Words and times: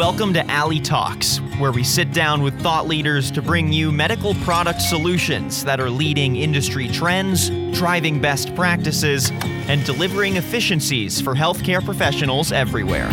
Welcome 0.00 0.32
to 0.32 0.50
Ali 0.50 0.80
Talks, 0.80 1.42
where 1.58 1.72
we 1.72 1.84
sit 1.84 2.10
down 2.14 2.42
with 2.42 2.58
thought 2.62 2.88
leaders 2.88 3.30
to 3.32 3.42
bring 3.42 3.70
you 3.70 3.92
medical 3.92 4.32
product 4.36 4.80
solutions 4.80 5.62
that 5.64 5.78
are 5.78 5.90
leading 5.90 6.36
industry 6.36 6.88
trends, 6.88 7.50
driving 7.78 8.18
best 8.18 8.54
practices, 8.54 9.30
and 9.68 9.84
delivering 9.84 10.36
efficiencies 10.36 11.20
for 11.20 11.34
healthcare 11.34 11.84
professionals 11.84 12.50
everywhere. 12.50 13.10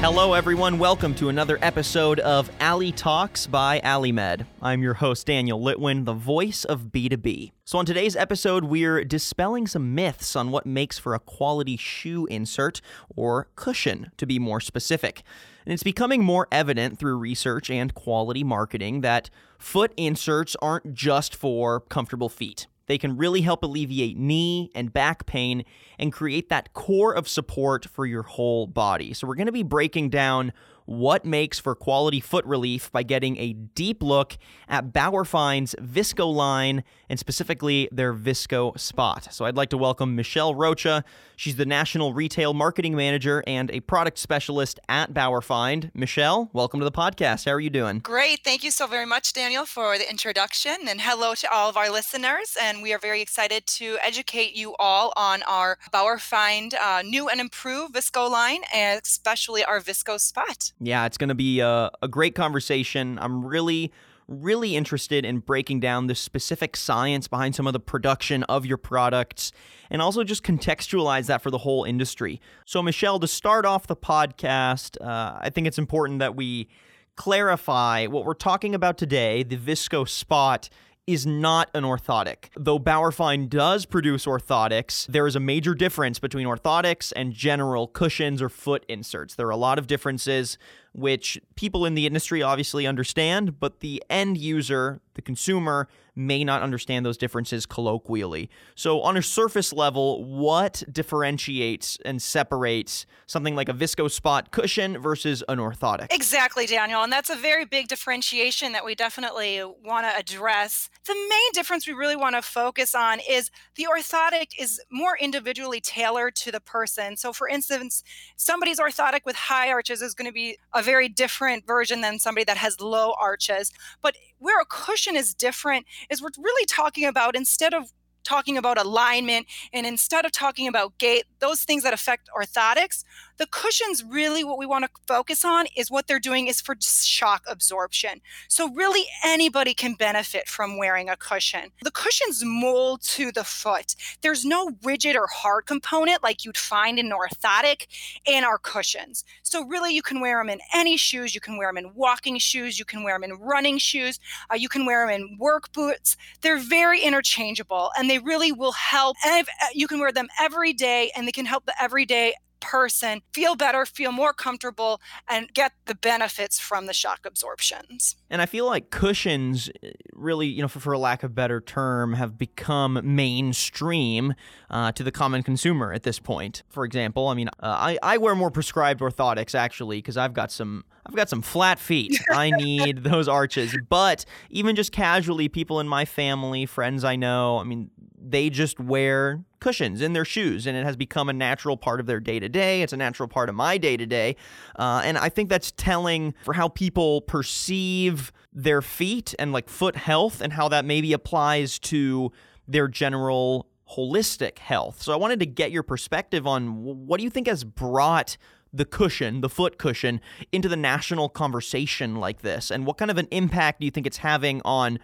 Hello, 0.00 0.34
everyone. 0.34 0.78
Welcome 0.78 1.12
to 1.16 1.28
another 1.28 1.58
episode 1.60 2.20
of 2.20 2.48
Ali 2.60 2.92
Talks 2.92 3.48
by 3.48 3.80
AliMed. 3.80 4.46
I'm 4.62 4.80
your 4.80 4.94
host, 4.94 5.26
Daniel 5.26 5.60
Litwin, 5.60 6.04
the 6.04 6.14
voice 6.14 6.64
of 6.64 6.92
B2B. 6.92 7.50
So, 7.64 7.78
on 7.78 7.84
today's 7.84 8.14
episode, 8.14 8.62
we're 8.62 9.02
dispelling 9.02 9.66
some 9.66 9.96
myths 9.96 10.36
on 10.36 10.52
what 10.52 10.66
makes 10.66 10.98
for 10.98 11.14
a 11.14 11.18
quality 11.18 11.76
shoe 11.76 12.26
insert, 12.26 12.80
or 13.16 13.48
cushion, 13.56 14.12
to 14.18 14.24
be 14.24 14.38
more 14.38 14.60
specific. 14.60 15.24
And 15.66 15.72
it's 15.72 15.82
becoming 15.82 16.22
more 16.22 16.46
evident 16.52 17.00
through 17.00 17.16
research 17.16 17.68
and 17.68 17.92
quality 17.92 18.44
marketing 18.44 19.00
that 19.00 19.30
foot 19.58 19.92
inserts 19.96 20.54
aren't 20.62 20.94
just 20.94 21.34
for 21.34 21.80
comfortable 21.80 22.28
feet. 22.28 22.68
They 22.88 22.98
can 22.98 23.16
really 23.16 23.42
help 23.42 23.62
alleviate 23.62 24.18
knee 24.18 24.70
and 24.74 24.92
back 24.92 25.26
pain 25.26 25.64
and 25.98 26.12
create 26.12 26.48
that 26.48 26.72
core 26.72 27.14
of 27.14 27.28
support 27.28 27.86
for 27.86 28.04
your 28.04 28.24
whole 28.24 28.66
body. 28.66 29.14
So, 29.14 29.28
we're 29.28 29.36
going 29.36 29.46
to 29.46 29.52
be 29.52 29.62
breaking 29.62 30.10
down 30.10 30.52
what 30.88 31.22
makes 31.22 31.58
for 31.58 31.74
quality 31.74 32.18
foot 32.18 32.46
relief 32.46 32.90
by 32.90 33.02
getting 33.02 33.36
a 33.36 33.52
deep 33.52 34.02
look 34.02 34.38
at 34.68 34.90
Bauerfeind's 34.90 35.74
Visco 35.74 36.32
line 36.32 36.82
and 37.10 37.18
specifically 37.18 37.90
their 37.92 38.14
Visco 38.14 38.78
Spot. 38.80 39.28
So 39.30 39.44
I'd 39.44 39.54
like 39.54 39.68
to 39.68 39.76
welcome 39.76 40.16
Michelle 40.16 40.54
Rocha. 40.54 41.04
She's 41.36 41.56
the 41.56 41.66
National 41.66 42.14
Retail 42.14 42.54
Marketing 42.54 42.96
Manager 42.96 43.44
and 43.46 43.70
a 43.70 43.80
product 43.80 44.18
specialist 44.18 44.80
at 44.88 45.12
Bauerfeind. 45.12 45.90
Michelle, 45.92 46.48
welcome 46.54 46.80
to 46.80 46.84
the 46.84 46.92
podcast. 46.92 47.44
How 47.44 47.52
are 47.52 47.60
you 47.60 47.68
doing? 47.68 47.98
Great. 47.98 48.42
Thank 48.42 48.64
you 48.64 48.70
so 48.70 48.86
very 48.86 49.06
much, 49.06 49.34
Daniel, 49.34 49.66
for 49.66 49.98
the 49.98 50.08
introduction. 50.08 50.88
And 50.88 51.02
hello 51.02 51.34
to 51.34 51.52
all 51.52 51.68
of 51.68 51.76
our 51.76 51.90
listeners. 51.90 52.56
And 52.60 52.82
we 52.82 52.94
are 52.94 52.98
very 52.98 53.20
excited 53.20 53.66
to 53.66 53.98
educate 54.02 54.56
you 54.56 54.74
all 54.78 55.12
on 55.18 55.42
our 55.42 55.76
Bauerfeind 55.92 56.72
uh, 56.80 57.02
new 57.02 57.28
and 57.28 57.40
improved 57.40 57.94
Visco 57.94 58.30
line, 58.30 58.62
and 58.74 58.98
especially 59.04 59.62
our 59.62 59.80
Visco 59.80 60.18
Spot. 60.18 60.72
Yeah, 60.80 61.06
it's 61.06 61.18
going 61.18 61.28
to 61.28 61.34
be 61.34 61.60
a, 61.60 61.90
a 62.02 62.08
great 62.08 62.34
conversation. 62.34 63.18
I'm 63.20 63.44
really 63.44 63.92
really 64.28 64.76
interested 64.76 65.24
in 65.24 65.38
breaking 65.38 65.80
down 65.80 66.06
the 66.06 66.14
specific 66.14 66.76
science 66.76 67.26
behind 67.26 67.54
some 67.54 67.66
of 67.66 67.72
the 67.72 67.80
production 67.80 68.42
of 68.44 68.66
your 68.66 68.76
products 68.76 69.52
and 69.90 70.02
also 70.02 70.22
just 70.22 70.42
contextualize 70.42 71.26
that 71.26 71.40
for 71.40 71.50
the 71.50 71.58
whole 71.58 71.84
industry. 71.84 72.40
So, 72.66 72.82
Michelle, 72.82 73.18
to 73.20 73.26
start 73.26 73.64
off 73.64 73.86
the 73.86 73.96
podcast, 73.96 75.00
uh, 75.00 75.38
I 75.40 75.48
think 75.48 75.66
it's 75.66 75.78
important 75.78 76.18
that 76.18 76.36
we 76.36 76.68
clarify 77.16 78.06
what 78.06 78.24
we're 78.24 78.34
talking 78.34 78.74
about 78.74 78.96
today 78.98 79.42
the 79.42 79.56
Visco 79.56 80.08
Spot 80.08 80.68
is 81.08 81.26
not 81.26 81.70
an 81.72 81.84
orthotic. 81.84 82.50
Though 82.54 82.78
Bauerfeind 82.78 83.48
does 83.48 83.86
produce 83.86 84.26
orthotics, 84.26 85.06
there 85.06 85.26
is 85.26 85.34
a 85.34 85.40
major 85.40 85.74
difference 85.74 86.18
between 86.18 86.46
orthotics 86.46 87.14
and 87.16 87.32
general 87.32 87.86
cushions 87.86 88.42
or 88.42 88.50
foot 88.50 88.84
inserts. 88.88 89.34
There 89.34 89.46
are 89.46 89.50
a 89.50 89.56
lot 89.56 89.78
of 89.78 89.86
differences 89.86 90.58
which 90.92 91.40
people 91.56 91.86
in 91.86 91.94
the 91.94 92.06
industry 92.06 92.42
obviously 92.42 92.86
understand, 92.86 93.58
but 93.58 93.80
the 93.80 94.02
end 94.10 94.36
user, 94.36 95.00
the 95.14 95.22
consumer, 95.22 95.88
may 96.18 96.44
not 96.44 96.62
understand 96.62 97.06
those 97.06 97.16
differences 97.16 97.64
colloquially. 97.64 98.50
So, 98.74 99.00
on 99.02 99.16
a 99.16 99.22
surface 99.22 99.72
level, 99.72 100.24
what 100.24 100.82
differentiates 100.90 101.98
and 102.04 102.20
separates 102.20 103.06
something 103.26 103.54
like 103.54 103.68
a 103.68 103.72
visco 103.72 104.10
spot 104.10 104.50
cushion 104.50 104.98
versus 105.00 105.42
an 105.48 105.58
orthotic? 105.58 106.08
Exactly, 106.10 106.66
Daniel. 106.66 107.02
And 107.02 107.12
that's 107.12 107.30
a 107.30 107.36
very 107.36 107.64
big 107.64 107.88
differentiation 107.88 108.72
that 108.72 108.84
we 108.84 108.94
definitely 108.94 109.62
want 109.84 110.06
to 110.06 110.16
address. 110.16 110.90
The 111.06 111.14
main 111.14 111.52
difference 111.52 111.86
we 111.86 111.94
really 111.94 112.16
want 112.16 112.34
to 112.34 112.42
focus 112.42 112.94
on 112.94 113.20
is 113.28 113.50
the 113.76 113.86
orthotic 113.90 114.48
is 114.58 114.80
more 114.90 115.16
individually 115.18 115.80
tailored 115.80 116.34
to 116.36 116.52
the 116.52 116.60
person. 116.60 117.16
So, 117.16 117.32
for 117.32 117.48
instance, 117.48 118.02
somebody's 118.36 118.80
orthotic 118.80 119.20
with 119.24 119.36
high 119.36 119.70
arches 119.70 120.02
is 120.02 120.14
going 120.14 120.26
to 120.26 120.32
be 120.32 120.58
a 120.74 120.82
very 120.82 121.08
different 121.08 121.66
version 121.66 122.00
than 122.00 122.18
somebody 122.18 122.44
that 122.44 122.56
has 122.56 122.80
low 122.80 123.14
arches. 123.20 123.72
But 124.02 124.16
where 124.38 124.60
a 124.60 124.64
cushion 124.64 125.16
is 125.16 125.34
different 125.34 125.86
is 126.10 126.22
we're 126.22 126.28
really 126.38 126.66
talking 126.66 127.04
about 127.04 127.36
instead 127.36 127.74
of 127.74 127.92
talking 128.24 128.58
about 128.58 128.78
alignment 128.78 129.46
and 129.72 129.86
instead 129.86 130.24
of 130.26 130.32
talking 130.32 130.68
about 130.68 130.98
gait, 130.98 131.24
those 131.38 131.62
things 131.62 131.82
that 131.82 131.94
affect 131.94 132.28
orthotics, 132.36 133.04
the 133.38 133.46
cushions 133.46 134.04
really 134.04 134.44
what 134.44 134.58
we 134.58 134.66
want 134.66 134.84
to 134.84 134.90
focus 135.06 135.44
on 135.44 135.66
is 135.76 135.90
what 135.90 136.06
they're 136.06 136.18
doing 136.18 136.48
is 136.48 136.60
for 136.60 136.76
shock 136.80 137.44
absorption. 137.48 138.20
So 138.48 138.70
really 138.72 139.06
anybody 139.24 139.74
can 139.74 139.94
benefit 139.94 140.48
from 140.48 140.76
wearing 140.76 141.08
a 141.08 141.16
cushion. 141.16 141.70
The 141.82 141.90
cushions 141.90 142.42
mold 142.44 143.02
to 143.02 143.32
the 143.32 143.44
foot. 143.44 143.94
There's 144.22 144.44
no 144.44 144.72
rigid 144.82 145.16
or 145.16 145.28
hard 145.28 145.66
component 145.66 146.22
like 146.22 146.44
you'd 146.44 146.56
find 146.56 146.98
in 146.98 147.10
orthotic 147.10 147.86
in 148.26 148.44
our 148.44 148.58
cushions. 148.58 149.24
So 149.42 149.64
really 149.64 149.94
you 149.94 150.02
can 150.02 150.20
wear 150.20 150.40
them 150.40 150.50
in 150.50 150.60
any 150.74 150.96
shoes. 150.96 151.34
You 151.34 151.40
can 151.40 151.56
wear 151.56 151.68
them 151.68 151.78
in 151.78 151.94
walking 151.94 152.38
shoes. 152.38 152.78
You 152.78 152.84
can 152.84 153.04
wear 153.04 153.14
them 153.14 153.24
in 153.24 153.38
running 153.38 153.78
shoes. 153.78 154.18
Uh, 154.50 154.56
you 154.56 154.68
can 154.68 154.84
wear 154.84 155.06
them 155.06 155.14
in 155.14 155.38
work 155.38 155.72
boots. 155.72 156.16
They're 156.40 156.58
very 156.58 157.00
interchangeable 157.00 157.90
and 157.96 158.10
they 158.10 158.18
really 158.18 158.50
will 158.50 158.72
help. 158.72 159.16
And 159.24 159.46
you 159.72 159.86
can 159.86 160.00
wear 160.00 160.12
them 160.12 160.28
every 160.40 160.72
day 160.72 161.12
and 161.16 161.26
they 161.26 161.32
can 161.32 161.46
help 161.46 161.66
the 161.66 161.74
everyday 161.80 162.34
person 162.60 163.22
feel 163.32 163.56
better, 163.56 163.84
feel 163.86 164.12
more 164.12 164.32
comfortable, 164.32 165.00
and 165.28 165.52
get 165.52 165.72
the 165.86 165.94
benefits 165.94 166.58
from 166.58 166.86
the 166.86 166.92
shock 166.92 167.24
absorptions. 167.24 168.16
And 168.30 168.42
I 168.42 168.46
feel 168.46 168.66
like 168.66 168.90
cushions, 168.90 169.70
eh, 169.82 169.92
really, 170.12 170.46
you 170.46 170.62
know, 170.62 170.68
for, 170.68 170.80
for 170.80 170.92
a 170.92 170.98
lack 170.98 171.22
of 171.22 171.34
better 171.34 171.60
term, 171.60 172.14
have 172.14 172.38
become 172.38 173.00
mainstream 173.02 174.34
uh, 174.70 174.92
to 174.92 175.02
the 175.02 175.12
common 175.12 175.42
consumer 175.42 175.92
at 175.92 176.02
this 176.02 176.18
point. 176.18 176.62
For 176.68 176.84
example, 176.84 177.28
I 177.28 177.34
mean, 177.34 177.48
uh, 177.48 177.52
I, 177.62 177.98
I 178.02 178.18
wear 178.18 178.34
more 178.34 178.50
prescribed 178.50 179.00
orthotics 179.00 179.54
actually 179.54 179.98
because 179.98 180.16
I've 180.16 180.34
got 180.34 180.50
some 180.50 180.84
I've 181.08 181.16
got 181.16 181.30
some 181.30 181.42
flat 181.42 181.78
feet. 181.78 182.20
I 182.30 182.50
need 182.56 182.98
those 182.98 183.28
arches. 183.28 183.74
But 183.88 184.24
even 184.50 184.76
just 184.76 184.92
casually, 184.92 185.48
people 185.48 185.80
in 185.80 185.88
my 185.88 186.04
family, 186.04 186.66
friends 186.66 187.02
I 187.02 187.16
know, 187.16 187.58
I 187.58 187.64
mean, 187.64 187.90
they 188.20 188.50
just 188.50 188.80
wear 188.80 189.44
cushions 189.60 190.00
in 190.00 190.12
their 190.12 190.24
shoes 190.24 190.66
and 190.66 190.76
it 190.76 190.84
has 190.84 190.96
become 190.96 191.28
a 191.28 191.32
natural 191.32 191.76
part 191.76 192.00
of 192.00 192.06
their 192.06 192.20
day 192.20 192.38
to 192.38 192.48
day. 192.48 192.82
It's 192.82 192.92
a 192.92 192.96
natural 192.96 193.28
part 193.28 193.48
of 193.48 193.54
my 193.54 193.78
day 193.78 193.96
to 193.96 194.06
day. 194.06 194.36
And 194.76 195.18
I 195.18 195.28
think 195.28 195.48
that's 195.48 195.72
telling 195.72 196.34
for 196.44 196.54
how 196.54 196.68
people 196.68 197.22
perceive 197.22 198.32
their 198.52 198.82
feet 198.82 199.34
and 199.38 199.52
like 199.52 199.68
foot 199.68 199.96
health 199.96 200.40
and 200.40 200.52
how 200.52 200.68
that 200.68 200.84
maybe 200.84 201.12
applies 201.12 201.78
to 201.80 202.32
their 202.66 202.88
general 202.88 203.68
holistic 203.96 204.58
health. 204.58 205.02
So 205.02 205.12
I 205.12 205.16
wanted 205.16 205.40
to 205.40 205.46
get 205.46 205.70
your 205.70 205.82
perspective 205.82 206.46
on 206.46 206.82
what 206.82 207.18
do 207.18 207.24
you 207.24 207.30
think 207.30 207.46
has 207.46 207.64
brought 207.64 208.36
the 208.72 208.84
cushion, 208.84 209.40
the 209.40 209.48
foot 209.48 209.78
cushion, 209.78 210.20
into 210.52 210.68
the 210.68 210.76
national 210.76 211.30
conversation 211.30 212.16
like 212.16 212.42
this? 212.42 212.70
And 212.70 212.84
what 212.84 212.98
kind 212.98 213.10
of 213.10 213.16
an 213.16 213.28
impact 213.30 213.80
do 213.80 213.86
you 213.86 213.90
think 213.90 214.06
it's 214.06 214.18
having 214.18 214.60
on 214.64 214.98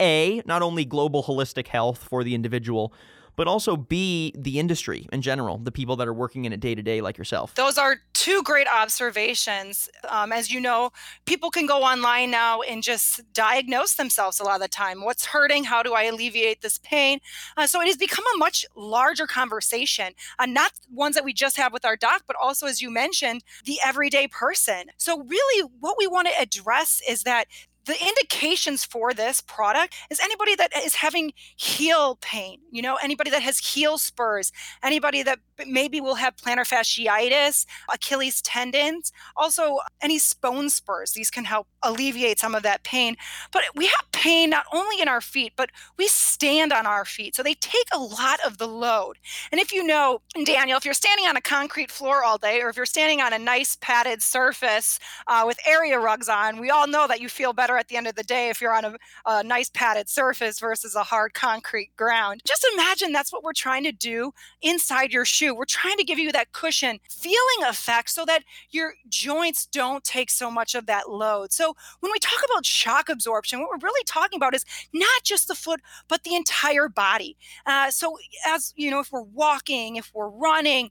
A, 0.00 0.42
not 0.46 0.62
only 0.62 0.84
global 0.84 1.22
holistic 1.22 1.68
health 1.68 2.02
for 2.08 2.24
the 2.24 2.34
individual, 2.34 2.92
but 3.38 3.46
also 3.46 3.76
B, 3.76 4.34
the 4.36 4.58
industry 4.58 5.06
in 5.12 5.22
general, 5.22 5.58
the 5.58 5.70
people 5.70 5.94
that 5.96 6.08
are 6.08 6.12
working 6.12 6.44
in 6.44 6.52
it 6.52 6.58
day 6.58 6.74
to 6.74 6.82
day, 6.82 7.00
like 7.00 7.16
yourself? 7.16 7.54
Those 7.54 7.78
are 7.78 7.98
two 8.12 8.42
great 8.42 8.66
observations. 8.66 9.88
Um, 10.08 10.32
as 10.32 10.50
you 10.50 10.60
know, 10.60 10.90
people 11.24 11.52
can 11.52 11.64
go 11.64 11.84
online 11.84 12.32
now 12.32 12.62
and 12.62 12.82
just 12.82 13.20
diagnose 13.32 13.94
themselves 13.94 14.40
a 14.40 14.42
lot 14.42 14.56
of 14.56 14.62
the 14.62 14.68
time. 14.68 15.04
What's 15.04 15.24
hurting? 15.24 15.62
How 15.62 15.84
do 15.84 15.94
I 15.94 16.02
alleviate 16.02 16.62
this 16.62 16.78
pain? 16.78 17.20
Uh, 17.56 17.68
so 17.68 17.80
it 17.80 17.86
has 17.86 17.96
become 17.96 18.24
a 18.34 18.38
much 18.38 18.66
larger 18.74 19.28
conversation, 19.28 20.14
uh, 20.40 20.46
not 20.46 20.72
ones 20.92 21.14
that 21.14 21.24
we 21.24 21.32
just 21.32 21.56
have 21.58 21.72
with 21.72 21.84
our 21.84 21.94
doc, 21.94 22.24
but 22.26 22.34
also, 22.42 22.66
as 22.66 22.82
you 22.82 22.90
mentioned, 22.90 23.44
the 23.64 23.78
everyday 23.86 24.26
person. 24.26 24.86
So, 24.96 25.22
really, 25.22 25.70
what 25.78 25.94
we 25.96 26.08
want 26.08 26.26
to 26.26 26.40
address 26.40 27.00
is 27.08 27.22
that 27.22 27.46
the 27.88 28.06
indications 28.06 28.84
for 28.84 29.14
this 29.14 29.40
product 29.40 29.94
is 30.10 30.20
anybody 30.20 30.54
that 30.54 30.70
is 30.76 30.96
having 30.96 31.32
heel 31.56 32.18
pain, 32.20 32.60
you 32.70 32.82
know, 32.82 32.98
anybody 33.02 33.30
that 33.30 33.42
has 33.42 33.58
heel 33.58 33.96
spurs, 33.96 34.52
anybody 34.82 35.22
that 35.22 35.38
maybe 35.66 36.00
will 36.00 36.16
have 36.16 36.36
plantar 36.36 36.68
fasciitis, 36.68 37.64
Achilles 37.92 38.42
tendons, 38.42 39.10
also 39.36 39.78
any 40.02 40.20
bone 40.40 40.68
spurs. 40.68 41.12
These 41.12 41.30
can 41.30 41.46
help 41.46 41.66
alleviate 41.82 42.38
some 42.38 42.54
of 42.54 42.62
that 42.62 42.84
pain. 42.84 43.16
But 43.52 43.62
we 43.74 43.86
have 43.86 44.12
pain 44.12 44.50
not 44.50 44.66
only 44.72 45.00
in 45.00 45.08
our 45.08 45.22
feet, 45.22 45.54
but 45.56 45.70
we 45.96 46.08
stand 46.08 46.72
on 46.72 46.86
our 46.86 47.04
feet. 47.04 47.34
So 47.34 47.42
they 47.42 47.54
take 47.54 47.86
a 47.92 47.98
lot 47.98 48.38
of 48.44 48.58
the 48.58 48.68
load. 48.68 49.16
And 49.50 49.60
if 49.60 49.72
you 49.72 49.82
know, 49.82 50.20
Daniel, 50.44 50.76
if 50.76 50.84
you're 50.84 50.94
standing 50.94 51.26
on 51.26 51.36
a 51.36 51.40
concrete 51.40 51.90
floor 51.90 52.22
all 52.22 52.36
day, 52.36 52.60
or 52.60 52.68
if 52.68 52.76
you're 52.76 52.86
standing 52.86 53.20
on 53.20 53.32
a 53.32 53.38
nice 53.38 53.76
padded 53.80 54.22
surface 54.22 54.98
uh, 55.26 55.44
with 55.46 55.58
area 55.66 55.98
rugs 55.98 56.28
on, 56.28 56.60
we 56.60 56.70
all 56.70 56.86
know 56.86 57.06
that 57.06 57.20
you 57.20 57.28
feel 57.28 57.52
better 57.52 57.77
at 57.78 57.88
the 57.88 57.96
end 57.96 58.06
of 58.06 58.14
the 58.14 58.22
day 58.22 58.50
if 58.50 58.60
you're 58.60 58.74
on 58.74 58.84
a, 58.84 58.96
a 59.26 59.42
nice 59.42 59.70
padded 59.70 60.08
surface 60.08 60.58
versus 60.60 60.94
a 60.94 61.02
hard 61.02 61.34
concrete 61.34 61.94
ground. 61.96 62.42
Just 62.44 62.66
imagine 62.74 63.12
that's 63.12 63.32
what 63.32 63.42
we're 63.42 63.52
trying 63.52 63.84
to 63.84 63.92
do 63.92 64.32
inside 64.62 65.12
your 65.12 65.24
shoe. 65.24 65.54
We're 65.54 65.64
trying 65.64 65.96
to 65.96 66.04
give 66.04 66.18
you 66.18 66.32
that 66.32 66.52
cushion 66.52 66.98
feeling 67.08 67.68
effect 67.68 68.10
so 68.10 68.24
that 68.24 68.42
your 68.70 68.94
joints 69.08 69.66
don't 69.66 70.04
take 70.04 70.30
so 70.30 70.50
much 70.50 70.74
of 70.74 70.86
that 70.86 71.10
load. 71.10 71.52
So 71.52 71.74
when 72.00 72.12
we 72.12 72.18
talk 72.18 72.40
about 72.44 72.66
shock 72.66 73.08
absorption, 73.08 73.60
what 73.60 73.70
we're 73.70 73.86
really 73.86 74.04
talking 74.04 74.36
about 74.36 74.54
is 74.54 74.64
not 74.92 75.22
just 75.24 75.48
the 75.48 75.54
foot, 75.54 75.80
but 76.08 76.24
the 76.24 76.34
entire 76.34 76.88
body. 76.88 77.36
Uh, 77.66 77.90
so 77.90 78.18
as 78.46 78.72
you 78.76 78.90
know, 78.90 79.00
if 79.00 79.12
we're 79.12 79.22
walking, 79.22 79.96
if 79.96 80.10
we're 80.14 80.28
running, 80.28 80.90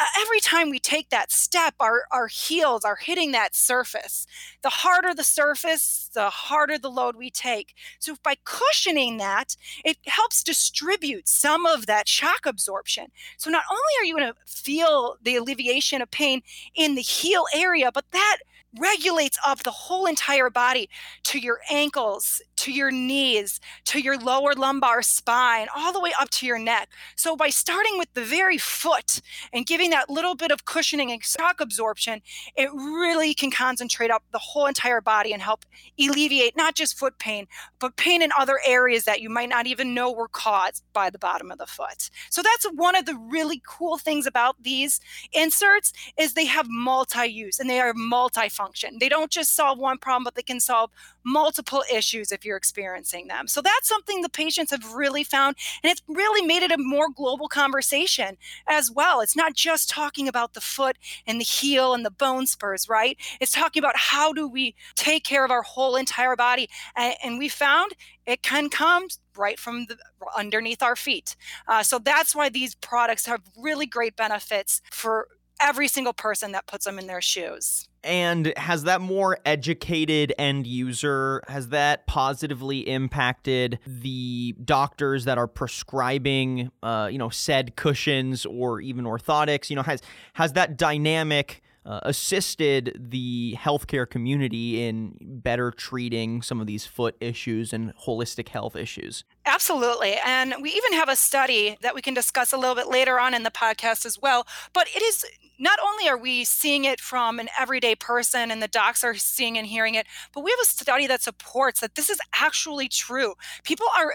Uh, 0.00 0.04
every 0.20 0.40
time 0.40 0.70
we 0.70 0.78
take 0.78 1.10
that 1.10 1.30
step, 1.30 1.74
our, 1.78 2.04
our 2.10 2.26
heels 2.26 2.84
are 2.84 2.96
hitting 2.96 3.32
that 3.32 3.54
surface. 3.54 4.26
The 4.62 4.70
harder 4.70 5.14
the 5.14 5.24
surface, 5.24 6.08
the 6.14 6.30
harder 6.30 6.78
the 6.78 6.90
load 6.90 7.16
we 7.16 7.30
take. 7.30 7.74
So, 7.98 8.16
by 8.22 8.36
cushioning 8.44 9.18
that, 9.18 9.56
it 9.84 9.98
helps 10.06 10.42
distribute 10.42 11.28
some 11.28 11.66
of 11.66 11.86
that 11.86 12.08
shock 12.08 12.46
absorption. 12.46 13.08
So, 13.36 13.50
not 13.50 13.64
only 13.70 13.92
are 14.00 14.04
you 14.04 14.16
going 14.16 14.32
to 14.32 14.38
feel 14.46 15.16
the 15.22 15.36
alleviation 15.36 16.00
of 16.00 16.10
pain 16.10 16.42
in 16.74 16.94
the 16.94 17.02
heel 17.02 17.44
area, 17.54 17.90
but 17.92 18.06
that 18.12 18.38
regulates 18.78 19.38
up 19.46 19.62
the 19.62 19.70
whole 19.70 20.06
entire 20.06 20.48
body 20.48 20.88
to 21.24 21.38
your 21.38 21.60
ankles, 21.70 22.40
to 22.60 22.72
your 22.72 22.90
knees, 22.90 23.58
to 23.86 24.00
your 24.00 24.18
lower 24.18 24.52
lumbar 24.54 25.00
spine, 25.00 25.66
all 25.74 25.92
the 25.94 26.00
way 26.00 26.12
up 26.20 26.28
to 26.28 26.46
your 26.46 26.58
neck. 26.58 26.90
So, 27.16 27.34
by 27.34 27.48
starting 27.48 27.96
with 27.96 28.12
the 28.12 28.22
very 28.22 28.58
foot 28.58 29.20
and 29.52 29.64
giving 29.64 29.90
that 29.90 30.10
little 30.10 30.34
bit 30.34 30.50
of 30.50 30.66
cushioning 30.66 31.10
and 31.10 31.24
shock 31.24 31.60
absorption, 31.60 32.20
it 32.56 32.70
really 32.72 33.32
can 33.32 33.50
concentrate 33.50 34.10
up 34.10 34.22
the 34.30 34.38
whole 34.38 34.66
entire 34.66 35.00
body 35.00 35.32
and 35.32 35.40
help 35.40 35.64
alleviate 35.98 36.54
not 36.54 36.74
just 36.74 36.98
foot 36.98 37.18
pain, 37.18 37.46
but 37.78 37.96
pain 37.96 38.20
in 38.20 38.30
other 38.38 38.60
areas 38.66 39.04
that 39.04 39.22
you 39.22 39.30
might 39.30 39.48
not 39.48 39.66
even 39.66 39.94
know 39.94 40.12
were 40.12 40.28
caused 40.28 40.84
by 40.92 41.08
the 41.08 41.18
bottom 41.18 41.50
of 41.50 41.56
the 41.56 41.66
foot. 41.66 42.10
So, 42.28 42.42
that's 42.42 42.66
one 42.74 42.94
of 42.94 43.06
the 43.06 43.16
really 43.16 43.62
cool 43.66 43.96
things 43.96 44.26
about 44.26 44.56
these 44.62 45.00
inserts 45.32 45.94
is 46.18 46.34
they 46.34 46.44
have 46.44 46.66
multi-use 46.68 47.58
and 47.58 47.70
they 47.70 47.80
are 47.80 47.94
multi-function. 47.94 48.98
They 49.00 49.08
don't 49.08 49.30
just 49.30 49.56
solve 49.56 49.78
one 49.78 49.96
problem, 49.96 50.24
but 50.24 50.34
they 50.34 50.42
can 50.42 50.60
solve 50.60 50.90
multiple 51.24 51.82
issues 51.92 52.32
if 52.32 52.44
you're 52.50 52.56
experiencing 52.56 53.28
them. 53.28 53.46
So 53.46 53.62
that's 53.62 53.88
something 53.88 54.22
the 54.22 54.28
patients 54.28 54.72
have 54.72 54.92
really 54.92 55.22
found, 55.22 55.54
and 55.82 55.90
it's 55.90 56.02
really 56.08 56.44
made 56.44 56.64
it 56.64 56.72
a 56.72 56.78
more 56.78 57.08
global 57.08 57.46
conversation 57.46 58.36
as 58.68 58.90
well. 58.90 59.20
It's 59.20 59.36
not 59.36 59.54
just 59.54 59.88
talking 59.88 60.26
about 60.26 60.54
the 60.54 60.60
foot 60.60 60.98
and 61.28 61.40
the 61.40 61.44
heel 61.44 61.94
and 61.94 62.04
the 62.04 62.10
bone 62.10 62.48
spurs, 62.48 62.88
right? 62.88 63.16
It's 63.40 63.52
talking 63.52 63.80
about 63.80 63.96
how 63.96 64.32
do 64.32 64.48
we 64.48 64.74
take 64.96 65.22
care 65.22 65.44
of 65.44 65.52
our 65.52 65.62
whole 65.62 65.94
entire 65.94 66.34
body. 66.34 66.68
And, 66.96 67.38
we 67.38 67.48
found 67.48 67.92
it 68.26 68.42
can 68.42 68.68
come 68.68 69.06
right 69.36 69.58
from 69.58 69.86
the, 69.86 69.96
underneath 70.36 70.82
our 70.82 70.96
feet. 70.96 71.36
Uh, 71.68 71.82
so 71.84 71.98
that's 72.00 72.34
why 72.34 72.48
these 72.48 72.74
products 72.74 73.24
have 73.26 73.40
really 73.56 73.86
great 73.86 74.16
benefits 74.16 74.82
for 74.90 75.28
every 75.60 75.86
single 75.86 76.12
person 76.12 76.50
that 76.52 76.66
puts 76.66 76.84
them 76.84 76.98
in 76.98 77.06
their 77.06 77.22
shoes. 77.22 77.88
And 78.02 78.52
has 78.56 78.84
that 78.84 79.00
more 79.02 79.38
educated 79.44 80.32
end 80.38 80.66
user, 80.66 81.42
has 81.48 81.68
that 81.68 82.06
positively 82.06 82.88
impacted 82.88 83.78
the 83.86 84.54
doctors 84.64 85.26
that 85.26 85.36
are 85.36 85.46
prescribing, 85.46 86.70
uh, 86.82 87.08
you 87.12 87.18
know, 87.18 87.28
said 87.28 87.76
cushions 87.76 88.46
or 88.46 88.80
even 88.80 89.04
orthotics? 89.04 89.68
You 89.68 89.76
know, 89.76 89.82
has 89.82 90.00
has 90.34 90.54
that 90.54 90.78
dynamic 90.78 91.62
uh, 91.84 92.00
assisted 92.02 92.96
the 93.10 93.56
healthcare 93.58 94.08
community 94.08 94.82
in 94.82 95.16
better 95.20 95.70
treating 95.70 96.42
some 96.42 96.60
of 96.60 96.66
these 96.66 96.86
foot 96.86 97.16
issues 97.20 97.72
and 97.72 97.94
holistic 97.96 98.48
health 98.48 98.76
issues? 98.76 99.24
Absolutely. 99.46 100.16
And 100.24 100.54
we 100.60 100.70
even 100.72 100.92
have 100.92 101.08
a 101.08 101.16
study 101.16 101.76
that 101.80 101.94
we 101.94 102.02
can 102.02 102.14
discuss 102.14 102.52
a 102.52 102.58
little 102.58 102.74
bit 102.74 102.88
later 102.88 103.18
on 103.18 103.34
in 103.34 103.42
the 103.42 103.50
podcast 103.50 104.04
as 104.04 104.18
well. 104.20 104.46
But 104.72 104.88
it 104.94 105.02
is 105.02 105.24
not 105.58 105.78
only 105.84 106.08
are 106.08 106.18
we 106.18 106.44
seeing 106.44 106.84
it 106.84 107.00
from 107.00 107.38
an 107.38 107.48
everyday 107.58 107.94
person 107.94 108.50
and 108.50 108.62
the 108.62 108.68
docs 108.68 109.02
are 109.02 109.14
seeing 109.14 109.56
and 109.56 109.66
hearing 109.66 109.94
it, 109.94 110.06
but 110.34 110.44
we 110.44 110.50
have 110.50 110.60
a 110.60 110.66
study 110.66 111.06
that 111.06 111.22
supports 111.22 111.80
that 111.80 111.94
this 111.94 112.10
is 112.10 112.18
actually 112.34 112.88
true. 112.88 113.34
People 113.64 113.86
are 113.96 114.12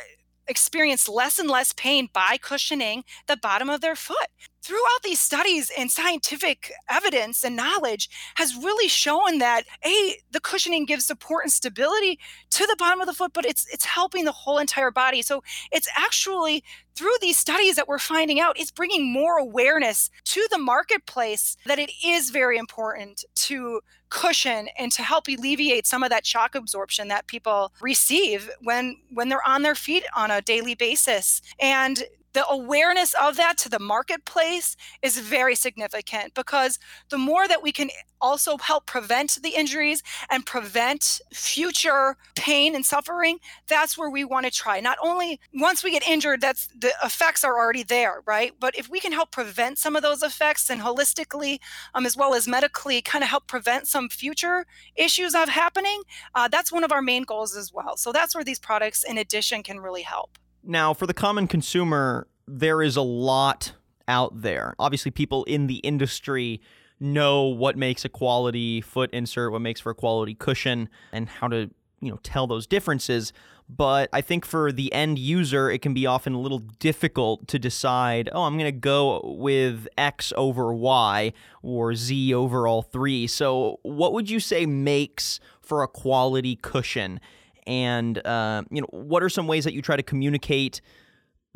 experience 0.47 1.09
less 1.09 1.39
and 1.39 1.49
less 1.49 1.73
pain 1.73 2.07
by 2.13 2.37
cushioning 2.39 3.03
the 3.27 3.37
bottom 3.37 3.69
of 3.69 3.81
their 3.81 3.95
foot 3.95 4.27
throughout 4.65 5.03
these 5.03 5.19
studies 5.19 5.71
and 5.77 5.91
scientific 5.91 6.71
evidence 6.89 7.43
and 7.43 7.55
knowledge 7.55 8.09
has 8.33 8.55
really 8.55 8.87
shown 8.87 9.37
that 9.37 9.63
a 9.85 10.15
the 10.31 10.39
cushioning 10.39 10.85
gives 10.85 11.05
support 11.05 11.43
and 11.43 11.53
stability 11.53 12.17
to 12.49 12.65
the 12.65 12.75
bottom 12.79 12.99
of 12.99 13.05
the 13.05 13.13
foot 13.13 13.31
but 13.31 13.45
it's 13.45 13.67
it's 13.71 13.85
helping 13.85 14.25
the 14.25 14.31
whole 14.31 14.57
entire 14.57 14.89
body. 14.89 15.21
So 15.21 15.43
it's 15.71 15.87
actually 15.95 16.63
through 16.95 17.15
these 17.21 17.37
studies 17.37 17.75
that 17.75 17.87
we're 17.87 17.99
finding 17.99 18.39
out 18.39 18.59
it's 18.59 18.71
bringing 18.71 19.13
more 19.13 19.37
awareness 19.37 20.09
to 20.23 20.47
the 20.49 20.57
marketplace 20.57 21.57
that 21.67 21.77
it 21.77 21.91
is 22.03 22.31
very 22.31 22.57
important 22.57 23.23
to 23.35 23.81
cushion 24.09 24.69
and 24.79 24.91
to 24.93 25.03
help 25.03 25.27
alleviate 25.27 25.85
some 25.85 26.01
of 26.01 26.09
that 26.09 26.25
shock 26.25 26.55
absorption 26.55 27.07
that 27.09 27.27
people 27.27 27.71
receive 27.81 28.49
when 28.63 28.95
when 29.13 29.29
they're 29.29 29.47
on 29.47 29.61
their 29.61 29.75
feet 29.75 30.05
on 30.15 30.31
a 30.31 30.41
daily 30.41 30.73
basis. 30.73 31.41
And 31.59 32.03
the 32.35 32.45
awareness 32.49 33.15
of 33.21 33.37
that 33.37 33.57
to 33.57 33.69
the 33.69 33.79
marketplace 33.79 34.75
is 35.01 35.17
very 35.17 35.55
significant 35.55 36.33
because 36.33 36.77
the 37.07 37.17
more 37.17 37.47
that 37.47 37.63
we 37.63 37.71
can 37.71 37.89
also 38.19 38.57
help 38.57 38.85
prevent 38.85 39.39
the 39.41 39.51
injuries 39.55 40.03
and 40.29 40.45
prevent 40.45 41.21
future 41.33 42.17
pain 42.35 42.75
and 42.75 42.85
suffering 42.85 43.37
that's 43.67 43.97
where 43.97 44.09
we 44.09 44.25
want 44.25 44.45
to 44.45 44.51
try. 44.51 44.81
Not 44.81 44.97
only 45.01 45.39
once 45.53 45.81
we 45.81 45.91
get 45.91 46.05
injured 46.05 46.41
that's 46.41 46.67
the 46.77 46.91
effects 47.01 47.45
are 47.45 47.57
already 47.57 47.83
there 47.83 48.21
right? 48.25 48.51
But 48.59 48.77
if 48.77 48.89
we 48.89 48.99
can 48.99 49.13
help 49.13 49.31
prevent 49.31 49.77
some 49.77 49.95
of 49.95 50.03
those 50.03 50.21
effects 50.21 50.69
and 50.69 50.81
holistically 50.81 51.59
um, 51.93 52.05
as 52.05 52.17
well 52.17 52.33
as 52.33 52.49
medically 52.49 53.01
kind 53.01 53.23
of 53.23 53.29
help 53.29 53.47
prevent 53.47 53.87
some 53.87 54.09
future 54.09 54.65
issues 54.97 55.33
of 55.33 55.47
happening 55.47 56.01
uh, 56.35 56.49
that's 56.49 56.69
one 56.69 56.83
of 56.83 56.91
our 56.91 57.01
main 57.01 57.23
goals 57.23 57.55
as 57.55 57.71
well. 57.71 57.95
So 57.95 58.11
that's 58.11 58.35
where 58.35 58.43
these 58.43 58.59
products 58.59 59.05
in 59.05 59.17
addition 59.17 59.63
can 59.63 59.79
really 59.79 60.01
help 60.01 60.37
now, 60.65 60.93
for 60.93 61.07
the 61.07 61.13
common 61.13 61.47
consumer, 61.47 62.27
there 62.47 62.81
is 62.81 62.95
a 62.95 63.01
lot 63.01 63.73
out 64.07 64.41
there. 64.41 64.75
Obviously, 64.79 65.11
people 65.11 65.43
in 65.45 65.67
the 65.67 65.77
industry 65.77 66.61
know 66.99 67.43
what 67.43 67.77
makes 67.77 68.05
a 68.05 68.09
quality 68.09 68.81
foot 68.81 69.09
insert, 69.13 69.51
what 69.51 69.61
makes 69.61 69.81
for 69.81 69.91
a 69.91 69.95
quality 69.95 70.33
cushion, 70.33 70.89
and 71.11 71.27
how 71.27 71.47
to, 71.47 71.69
you 71.99 72.11
know, 72.11 72.19
tell 72.23 72.47
those 72.47 72.67
differences. 72.67 73.33
But 73.67 74.09
I 74.13 74.21
think 74.21 74.45
for 74.45 74.71
the 74.71 74.93
end 74.93 75.17
user, 75.17 75.71
it 75.71 75.81
can 75.81 75.93
be 75.93 76.05
often 76.05 76.33
a 76.33 76.39
little 76.39 76.59
difficult 76.59 77.47
to 77.47 77.57
decide, 77.57 78.29
oh, 78.31 78.43
I'm 78.43 78.57
going 78.57 78.71
to 78.71 78.79
go 78.79 79.21
with 79.37 79.87
X 79.97 80.31
over 80.37 80.73
Y 80.73 81.33
or 81.63 81.95
Z 81.95 82.33
over 82.33 82.67
all 82.67 82.83
three. 82.83 83.25
So, 83.25 83.79
what 83.81 84.13
would 84.13 84.29
you 84.29 84.39
say 84.39 84.65
makes 84.65 85.39
for 85.61 85.81
a 85.81 85.87
quality 85.87 86.55
cushion? 86.55 87.19
And 87.67 88.25
uh, 88.25 88.63
you 88.69 88.81
know 88.81 88.87
what 88.91 89.23
are 89.23 89.29
some 89.29 89.47
ways 89.47 89.63
that 89.63 89.73
you 89.73 89.81
try 89.81 89.95
to 89.95 90.03
communicate 90.03 90.81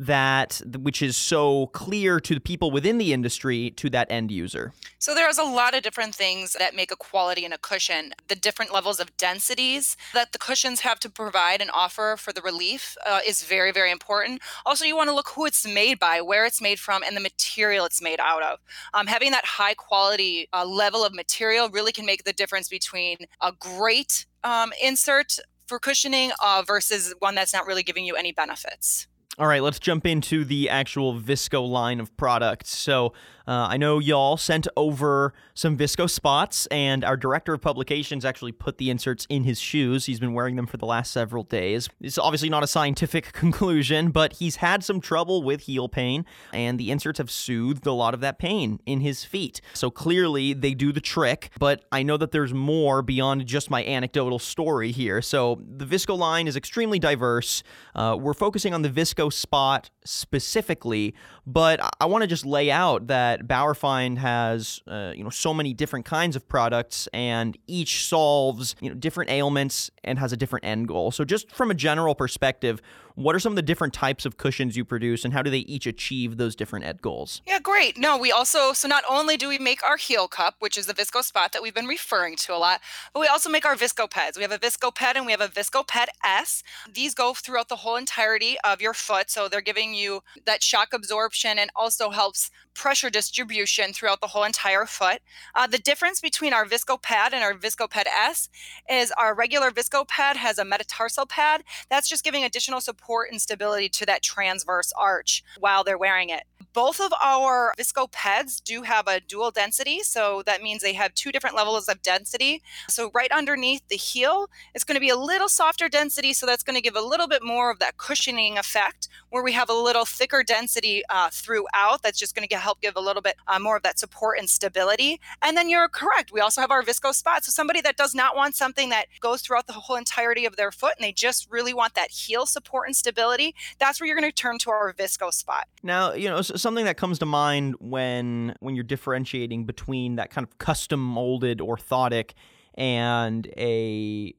that 0.00 0.62
which 0.78 1.02
is 1.02 1.14
so 1.14 1.66
clear 1.68 2.18
to 2.20 2.34
the 2.34 2.40
people 2.40 2.70
within 2.70 2.96
the 2.96 3.12
industry 3.12 3.70
to 3.72 3.90
that 3.90 4.10
end 4.10 4.30
user? 4.30 4.72
So 4.98 5.14
there's 5.14 5.36
a 5.36 5.44
lot 5.44 5.74
of 5.74 5.82
different 5.82 6.14
things 6.14 6.54
that 6.58 6.74
make 6.74 6.90
a 6.90 6.96
quality 6.96 7.44
in 7.44 7.52
a 7.52 7.58
cushion. 7.58 8.14
The 8.28 8.34
different 8.34 8.72
levels 8.72 8.98
of 8.98 9.14
densities 9.18 9.98
that 10.14 10.32
the 10.32 10.38
cushions 10.38 10.80
have 10.80 10.98
to 11.00 11.10
provide 11.10 11.60
and 11.60 11.70
offer 11.72 12.16
for 12.18 12.32
the 12.32 12.40
relief 12.40 12.96
uh, 13.06 13.20
is 13.26 13.42
very 13.42 13.72
very 13.72 13.92
important. 13.92 14.40
Also, 14.64 14.86
you 14.86 14.96
want 14.96 15.10
to 15.10 15.14
look 15.14 15.28
who 15.28 15.44
it's 15.44 15.66
made 15.66 15.98
by, 15.98 16.22
where 16.22 16.46
it's 16.46 16.62
made 16.62 16.80
from, 16.80 17.02
and 17.02 17.14
the 17.14 17.20
material 17.20 17.84
it's 17.84 18.00
made 18.00 18.20
out 18.20 18.42
of. 18.42 18.58
Um, 18.94 19.06
having 19.06 19.32
that 19.32 19.44
high 19.44 19.74
quality 19.74 20.48
uh, 20.54 20.64
level 20.64 21.04
of 21.04 21.14
material 21.14 21.68
really 21.68 21.92
can 21.92 22.06
make 22.06 22.24
the 22.24 22.32
difference 22.32 22.70
between 22.70 23.18
a 23.42 23.52
great 23.52 24.24
um, 24.44 24.72
insert 24.82 25.38
for 25.70 25.78
cushioning 25.78 26.32
uh, 26.42 26.64
versus 26.66 27.14
one 27.20 27.36
that's 27.36 27.54
not 27.54 27.64
really 27.64 27.84
giving 27.84 28.04
you 28.04 28.16
any 28.16 28.32
benefits. 28.32 29.06
All 29.38 29.46
right, 29.46 29.62
let's 29.62 29.78
jump 29.78 30.04
into 30.04 30.44
the 30.44 30.68
actual 30.68 31.18
Visco 31.18 31.66
line 31.66 32.00
of 32.00 32.14
products. 32.16 32.76
So, 32.76 33.14
uh, 33.46 33.68
I 33.70 33.76
know 33.76 33.98
y'all 33.98 34.36
sent 34.36 34.68
over 34.76 35.32
some 35.54 35.76
Visco 35.76 36.08
spots, 36.08 36.66
and 36.66 37.04
our 37.04 37.16
director 37.16 37.54
of 37.54 37.60
publications 37.60 38.24
actually 38.24 38.52
put 38.52 38.78
the 38.78 38.90
inserts 38.90 39.26
in 39.28 39.44
his 39.44 39.60
shoes. 39.60 40.06
He's 40.06 40.20
been 40.20 40.34
wearing 40.34 40.56
them 40.56 40.66
for 40.66 40.76
the 40.76 40.86
last 40.86 41.10
several 41.10 41.42
days. 41.42 41.88
It's 42.00 42.18
obviously 42.18 42.48
not 42.48 42.62
a 42.62 42.66
scientific 42.66 43.32
conclusion, 43.32 44.10
but 44.10 44.34
he's 44.34 44.56
had 44.56 44.84
some 44.84 45.00
trouble 45.00 45.42
with 45.42 45.62
heel 45.62 45.88
pain, 45.88 46.24
and 46.52 46.78
the 46.78 46.90
inserts 46.90 47.18
have 47.18 47.30
soothed 47.30 47.86
a 47.86 47.92
lot 47.92 48.14
of 48.14 48.20
that 48.20 48.38
pain 48.38 48.80
in 48.86 49.00
his 49.00 49.24
feet. 49.24 49.60
So 49.74 49.90
clearly, 49.90 50.52
they 50.52 50.74
do 50.74 50.92
the 50.92 51.00
trick, 51.00 51.50
but 51.58 51.84
I 51.92 52.02
know 52.02 52.16
that 52.16 52.32
there's 52.32 52.54
more 52.54 53.02
beyond 53.02 53.46
just 53.46 53.70
my 53.70 53.84
anecdotal 53.84 54.38
story 54.38 54.92
here. 54.92 55.22
So 55.22 55.60
the 55.66 55.84
Visco 55.84 56.16
line 56.16 56.46
is 56.46 56.56
extremely 56.56 56.98
diverse. 56.98 57.62
Uh, 57.94 58.16
we're 58.18 58.34
focusing 58.34 58.74
on 58.74 58.82
the 58.82 58.88
Visco 58.88 59.32
spot 59.32 59.90
specifically, 60.04 61.14
but 61.46 61.80
I 62.00 62.06
want 62.06 62.22
to 62.22 62.28
just 62.28 62.46
lay 62.46 62.70
out 62.70 63.08
that 63.08 63.39
that 63.40 63.48
Bauerfeind 63.48 64.18
has, 64.18 64.82
uh, 64.86 65.12
you 65.16 65.24
know, 65.24 65.30
so 65.30 65.54
many 65.54 65.72
different 65.72 66.04
kinds 66.04 66.36
of 66.36 66.46
products, 66.48 67.08
and 67.12 67.56
each 67.66 68.04
solves, 68.04 68.76
you 68.80 68.88
know, 68.90 68.94
different 68.94 69.30
ailments 69.30 69.90
and 70.04 70.18
has 70.18 70.32
a 70.32 70.36
different 70.36 70.64
end 70.64 70.88
goal. 70.88 71.10
So, 71.10 71.24
just 71.24 71.50
from 71.50 71.70
a 71.70 71.74
general 71.74 72.14
perspective, 72.14 72.82
what 73.20 73.36
are 73.36 73.38
some 73.38 73.52
of 73.52 73.56
the 73.56 73.62
different 73.62 73.92
types 73.92 74.24
of 74.24 74.38
cushions 74.38 74.76
you 74.76 74.84
produce, 74.84 75.24
and 75.24 75.34
how 75.34 75.42
do 75.42 75.50
they 75.50 75.58
each 75.58 75.86
achieve 75.86 76.38
those 76.38 76.56
different 76.56 76.86
end 76.86 77.02
goals? 77.02 77.42
Yeah, 77.46 77.58
great. 77.58 77.98
No, 77.98 78.16
we 78.16 78.32
also 78.32 78.72
so 78.72 78.88
not 78.88 79.04
only 79.08 79.36
do 79.36 79.48
we 79.48 79.58
make 79.58 79.84
our 79.84 79.98
heel 79.98 80.26
cup, 80.26 80.56
which 80.58 80.78
is 80.78 80.86
the 80.86 80.94
Visco 80.94 81.22
spot 81.22 81.52
that 81.52 81.62
we've 81.62 81.74
been 81.74 81.86
referring 81.86 82.36
to 82.36 82.54
a 82.54 82.56
lot, 82.56 82.80
but 83.12 83.20
we 83.20 83.26
also 83.26 83.50
make 83.50 83.66
our 83.66 83.76
Visco 83.76 84.08
Peds. 84.08 84.36
We 84.36 84.42
have 84.42 84.52
a 84.52 84.58
Visco 84.58 84.94
Ped 84.94 85.16
and 85.16 85.26
we 85.26 85.32
have 85.32 85.40
a 85.42 85.48
Visco 85.48 85.86
Ped 85.86 86.08
S. 86.24 86.62
These 86.90 87.14
go 87.14 87.34
throughout 87.34 87.68
the 87.68 87.76
whole 87.76 87.96
entirety 87.96 88.56
of 88.64 88.80
your 88.80 88.94
foot, 88.94 89.30
so 89.30 89.48
they're 89.48 89.60
giving 89.60 89.92
you 89.94 90.22
that 90.46 90.62
shock 90.62 90.94
absorption 90.94 91.58
and 91.58 91.70
also 91.76 92.10
helps 92.10 92.50
pressure 92.72 93.10
distribution 93.10 93.92
throughout 93.92 94.20
the 94.20 94.28
whole 94.28 94.44
entire 94.44 94.86
foot. 94.86 95.20
Uh, 95.54 95.66
the 95.66 95.78
difference 95.78 96.20
between 96.20 96.52
our 96.52 96.64
Visco 96.64 97.00
Ped 97.00 97.34
and 97.34 97.42
our 97.42 97.52
Visco 97.52 97.90
Ped 97.90 98.06
S 98.06 98.48
is 98.88 99.12
our 99.18 99.34
regular 99.34 99.70
Visco 99.70 100.06
Ped 100.06 100.36
has 100.36 100.58
a 100.58 100.64
metatarsal 100.64 101.26
pad. 101.26 101.62
That's 101.90 102.08
just 102.08 102.24
giving 102.24 102.44
additional 102.44 102.80
support 102.80 103.09
and 103.30 103.40
stability 103.40 103.88
to 103.88 104.06
that 104.06 104.22
transverse 104.22 104.92
arch 104.98 105.42
while 105.58 105.84
they're 105.84 105.98
wearing 105.98 106.30
it. 106.30 106.44
Both 106.72 107.00
of 107.00 107.12
our 107.22 107.74
Visco 107.78 108.10
Peds 108.10 108.62
do 108.62 108.82
have 108.82 109.08
a 109.08 109.20
dual 109.20 109.50
density, 109.50 110.00
so 110.02 110.42
that 110.46 110.62
means 110.62 110.82
they 110.82 110.92
have 110.92 111.12
two 111.14 111.32
different 111.32 111.56
levels 111.56 111.88
of 111.88 112.00
density. 112.00 112.62
So 112.88 113.10
right 113.12 113.30
underneath 113.32 113.82
the 113.88 113.96
heel, 113.96 114.48
it's 114.74 114.84
going 114.84 114.94
to 114.94 115.00
be 115.00 115.08
a 115.08 115.16
little 115.16 115.48
softer 115.48 115.88
density, 115.88 116.32
so 116.32 116.46
that's 116.46 116.62
going 116.62 116.76
to 116.76 116.80
give 116.80 116.94
a 116.94 117.00
little 117.00 117.26
bit 117.26 117.42
more 117.42 117.70
of 117.70 117.80
that 117.80 117.96
cushioning 117.96 118.56
effect. 118.56 119.08
Where 119.30 119.42
we 119.42 119.52
have 119.52 119.68
a 119.68 119.74
little 119.74 120.04
thicker 120.04 120.42
density 120.42 121.02
uh, 121.08 121.30
throughout, 121.32 122.02
that's 122.02 122.18
just 122.18 122.34
going 122.34 122.46
to 122.46 122.56
help 122.56 122.80
give 122.80 122.96
a 122.96 123.00
little 123.00 123.22
bit 123.22 123.36
uh, 123.46 123.58
more 123.58 123.76
of 123.76 123.82
that 123.82 123.98
support 123.98 124.38
and 124.38 124.48
stability. 124.48 125.20
And 125.42 125.56
then 125.56 125.68
you're 125.68 125.88
correct. 125.88 126.32
We 126.32 126.40
also 126.40 126.60
have 126.60 126.70
our 126.70 126.82
visco 126.82 127.12
spot. 127.14 127.44
So 127.44 127.50
somebody 127.50 127.80
that 127.80 127.96
does 127.96 128.14
not 128.14 128.36
want 128.36 128.54
something 128.54 128.88
that 128.90 129.06
goes 129.20 129.40
throughout 129.40 129.66
the 129.66 129.72
whole 129.72 129.96
entirety 129.96 130.46
of 130.46 130.56
their 130.56 130.72
foot 130.72 130.94
and 130.96 131.04
they 131.04 131.12
just 131.12 131.48
really 131.50 131.74
want 131.74 131.94
that 131.94 132.10
heel 132.10 132.46
support 132.46 132.86
and 132.86 132.96
stability, 132.96 133.54
that's 133.78 134.00
where 134.00 134.06
you're 134.06 134.18
going 134.18 134.30
to 134.30 134.34
turn 134.34 134.58
to 134.58 134.70
our 134.70 134.92
visco 134.92 135.32
spot. 135.32 135.66
Now, 135.82 136.12
you 136.12 136.28
know, 136.28 136.42
something 136.60 136.84
that 136.84 136.96
comes 136.96 137.18
to 137.18 137.26
mind 137.26 137.74
when 137.80 138.54
when 138.60 138.74
you're 138.74 138.84
differentiating 138.84 139.64
between 139.64 140.16
that 140.16 140.30
kind 140.30 140.46
of 140.46 140.58
custom 140.58 141.00
molded 141.00 141.58
orthotic 141.58 142.32
and 142.74 143.46
a 143.56 144.34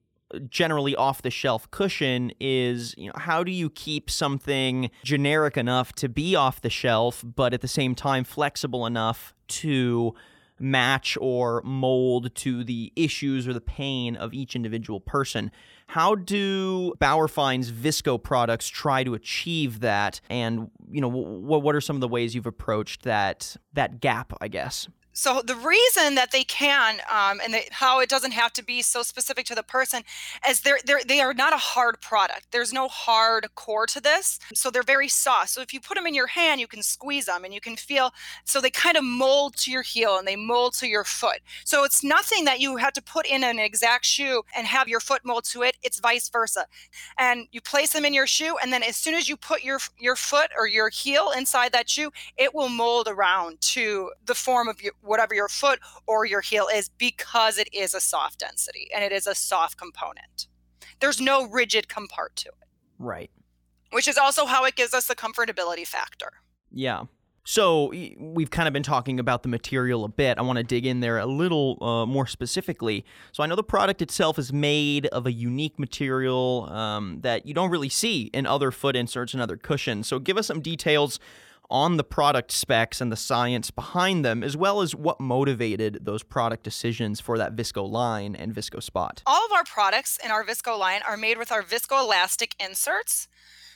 generally 0.50 0.96
off 0.96 1.22
the 1.22 1.30
shelf 1.30 1.70
cushion 1.72 2.32
is 2.40 2.96
you 2.98 3.08
know 3.08 3.14
how 3.18 3.44
do 3.44 3.52
you 3.52 3.70
keep 3.70 4.10
something 4.10 4.90
generic 5.04 5.58
enough 5.58 5.94
to 5.94 6.08
be 6.08 6.36
off 6.36 6.62
the 6.62 6.70
shelf 6.70 7.24
but 7.36 7.54
at 7.54 7.62
the 7.62 7.68
same 7.68 7.94
time 7.94 8.24
flexible 8.24 8.86
enough 8.86 9.34
to 9.48 10.14
match 10.62 11.18
or 11.20 11.62
mold 11.64 12.34
to 12.36 12.64
the 12.64 12.94
issues 12.96 13.48
or 13.48 13.54
the 13.54 13.62
pain 13.62 14.16
of 14.16 14.34
each 14.34 14.56
individual 14.56 15.00
person. 15.00 15.52
How 15.88 16.16
do 16.16 16.94
Bauerfeind's 17.00 17.72
Visco 17.72 18.22
products 18.22 18.70
try 18.70 19.04
to 19.04 19.14
achieve 19.14 19.82
that? 19.82 20.22
And 20.30 20.70
you 20.90 21.02
know 21.02 21.10
what 21.10 21.64
what 21.64 21.76
are 21.76 21.82
some 21.82 21.96
of 21.96 22.02
the 22.02 22.08
ways 22.08 22.36
you've 22.36 22.46
approached 22.46 23.04
that 23.04 23.56
that 23.74 24.00
gap 24.00 24.34
I 24.40 24.48
guess 24.48 24.88
so 25.14 25.42
the 25.46 25.56
reason 25.56 26.16
that 26.16 26.32
they 26.32 26.44
can 26.44 27.02
um, 27.12 27.42
and 27.44 27.54
they, 27.54 27.68
how 27.72 28.00
it 28.00 28.10
doesn't 28.10 28.32
have 28.32 28.54
to 28.54 28.64
be 28.64 28.82
so 28.82 29.04
specific 29.04 29.46
to 29.48 29.56
the 29.56 29.64
person 29.64 30.04
is 30.48 30.62
they're, 30.62 30.80
they're 30.86 31.02
they 31.06 31.20
are 31.20 31.34
not 31.34 31.54
a 31.54 31.58
hard 31.58 32.00
product. 32.02 32.48
There's 32.52 32.72
no 32.72 32.88
hard 32.88 33.48
core 33.56 33.86
to 33.88 34.00
this 34.00 34.40
so 34.54 34.70
they're 34.70 34.84
very 34.84 35.08
soft. 35.08 35.50
So 35.50 35.62
if 35.62 35.74
you 35.74 35.80
put 35.80 35.96
them 35.96 36.08
in 36.08 36.14
your 36.14 36.28
hand 36.28 36.62
you 36.62 36.68
can 36.68 36.84
squeeze 36.84 37.26
them 37.26 37.44
and 37.44 37.54
you 37.54 37.62
can 37.62 37.76
feel 37.76 38.12
so 38.46 38.62
they 38.62 38.70
kind 38.70 38.98
of 38.98 39.04
mold 39.04 39.58
to 39.58 39.72
your 39.72 39.82
heel 39.82 40.18
and 40.18 40.28
they 40.28 40.36
mold 40.36 40.74
to 40.76 40.88
your 40.88 41.04
foot. 41.04 41.40
So 41.66 41.84
it's 41.84 42.04
nothing 42.04 42.46
that 42.46 42.60
you 42.60 42.78
have 42.78 42.94
to 42.94 43.02
put 43.02 43.26
in 43.26 43.44
an 43.44 43.60
exact 43.60 44.06
shoe 44.06 44.44
and 44.56 44.66
have 44.68 44.88
your 44.88 45.00
foot 45.00 45.22
mold 45.26 45.44
to 45.46 45.64
it. 45.64 45.78
It's 45.84 46.00
vice 46.00 46.30
versa. 46.30 46.66
And 47.18 47.48
you 47.52 47.62
place 47.62 47.94
them 47.94 48.06
in 48.06 48.14
your 48.14 48.28
shoe 48.28 48.56
and 48.62 48.72
then 48.72 48.84
as 48.84 48.96
soon 48.96 49.16
as 49.16 49.28
you 49.28 49.36
put 49.36 49.64
your 49.64 49.80
your 50.00 50.16
foot 50.16 50.52
or 50.58 50.68
your 50.68 50.90
heel 50.90 51.32
inside 51.36 51.72
that 51.74 51.90
shoe 51.90 52.12
it 52.38 52.56
will 52.56 52.70
mold 52.70 53.08
around 53.08 53.60
to 53.62 54.12
the 54.26 54.36
form 54.36 54.68
of 54.68 54.82
your 54.82 54.94
whatever 55.02 55.34
your 55.34 55.48
foot 55.48 55.80
or 56.08 56.26
your 56.26 56.42
heel 56.42 56.68
is 56.74 56.90
because 56.90 57.58
it 57.58 57.70
is 57.74 57.94
a 57.94 58.00
soft 58.00 58.40
density 58.40 58.90
and 58.94 59.04
it 59.04 59.12
is 59.12 59.28
a 59.28 59.36
soft 59.36 59.78
component. 59.78 60.48
There's 61.00 61.20
no 61.20 61.48
rigid 61.48 61.88
compart 61.88 62.36
to 62.36 62.50
it. 62.50 62.68
Right. 63.00 63.32
Which 63.92 64.08
is 64.08 64.18
also 64.18 64.46
how 64.46 64.66
it 64.66 64.76
gives 64.76 64.94
us 64.94 65.08
the 65.08 65.16
comfortability 65.16 65.86
factor. 65.86 66.32
Yeah. 66.72 67.04
So 67.44 67.92
we've 68.20 68.52
kind 68.52 68.68
of 68.68 68.74
been 68.74 68.84
talking 68.84 69.20
about 69.20 69.42
the 69.42 69.50
material 69.50 70.06
a 70.06 70.10
bit. 70.10 70.38
I 70.38 70.44
want 70.44 70.58
to 70.58 70.64
dig 70.64 70.86
in 70.86 71.00
there 71.00 71.18
a 71.18 71.26
little 71.26 71.84
uh, 71.84 72.06
more 72.06 72.28
specifically. 72.28 73.04
So 73.32 73.42
I 73.42 73.48
know 73.48 73.56
the 73.56 73.64
product 73.64 74.02
itself 74.02 74.38
is 74.38 74.54
made 74.54 75.08
of 75.08 75.26
a 75.26 75.32
unique 75.32 75.80
material 75.80 76.70
um, 76.72 77.22
that 77.22 77.48
you 77.48 77.56
don't 77.56 77.72
really 77.72 77.90
see 77.90 78.30
in 78.32 78.46
other 78.46 78.70
foot 78.70 78.96
inserts 78.96 79.34
and 79.34 79.42
other 79.42 79.58
cushions. 79.58 80.08
So 80.08 80.20
give 80.20 80.38
us 80.38 80.48
some 80.48 80.62
details 80.62 81.20
on 81.72 81.98
the 81.98 82.04
product 82.04 82.52
specs 82.52 83.02
and 83.02 83.12
the 83.12 83.16
science 83.16 83.72
behind 83.72 84.24
them, 84.24 84.44
as 84.44 84.56
well 84.56 84.82
as 84.82 84.94
what 84.94 85.20
motivated 85.20 86.00
those 86.02 86.22
product 86.22 86.64
decisions 86.64 87.20
for 87.20 87.38
that 87.38 87.56
Visco 87.56 87.90
line 87.90 88.36
and 88.36 88.54
Visco 88.54 88.84
Spot. 88.84 89.24
All 89.26 89.46
of 89.46 89.52
our 89.52 89.64
products 89.64 90.20
in 90.24 90.30
our 90.30 90.44
Visco 90.44 90.78
line 90.78 91.02
are 91.08 91.18
made 91.18 91.38
with 91.38 91.52
our 91.52 91.64
Visco 91.64 92.04
Elastic 92.04 92.56
inserts. 92.60 93.28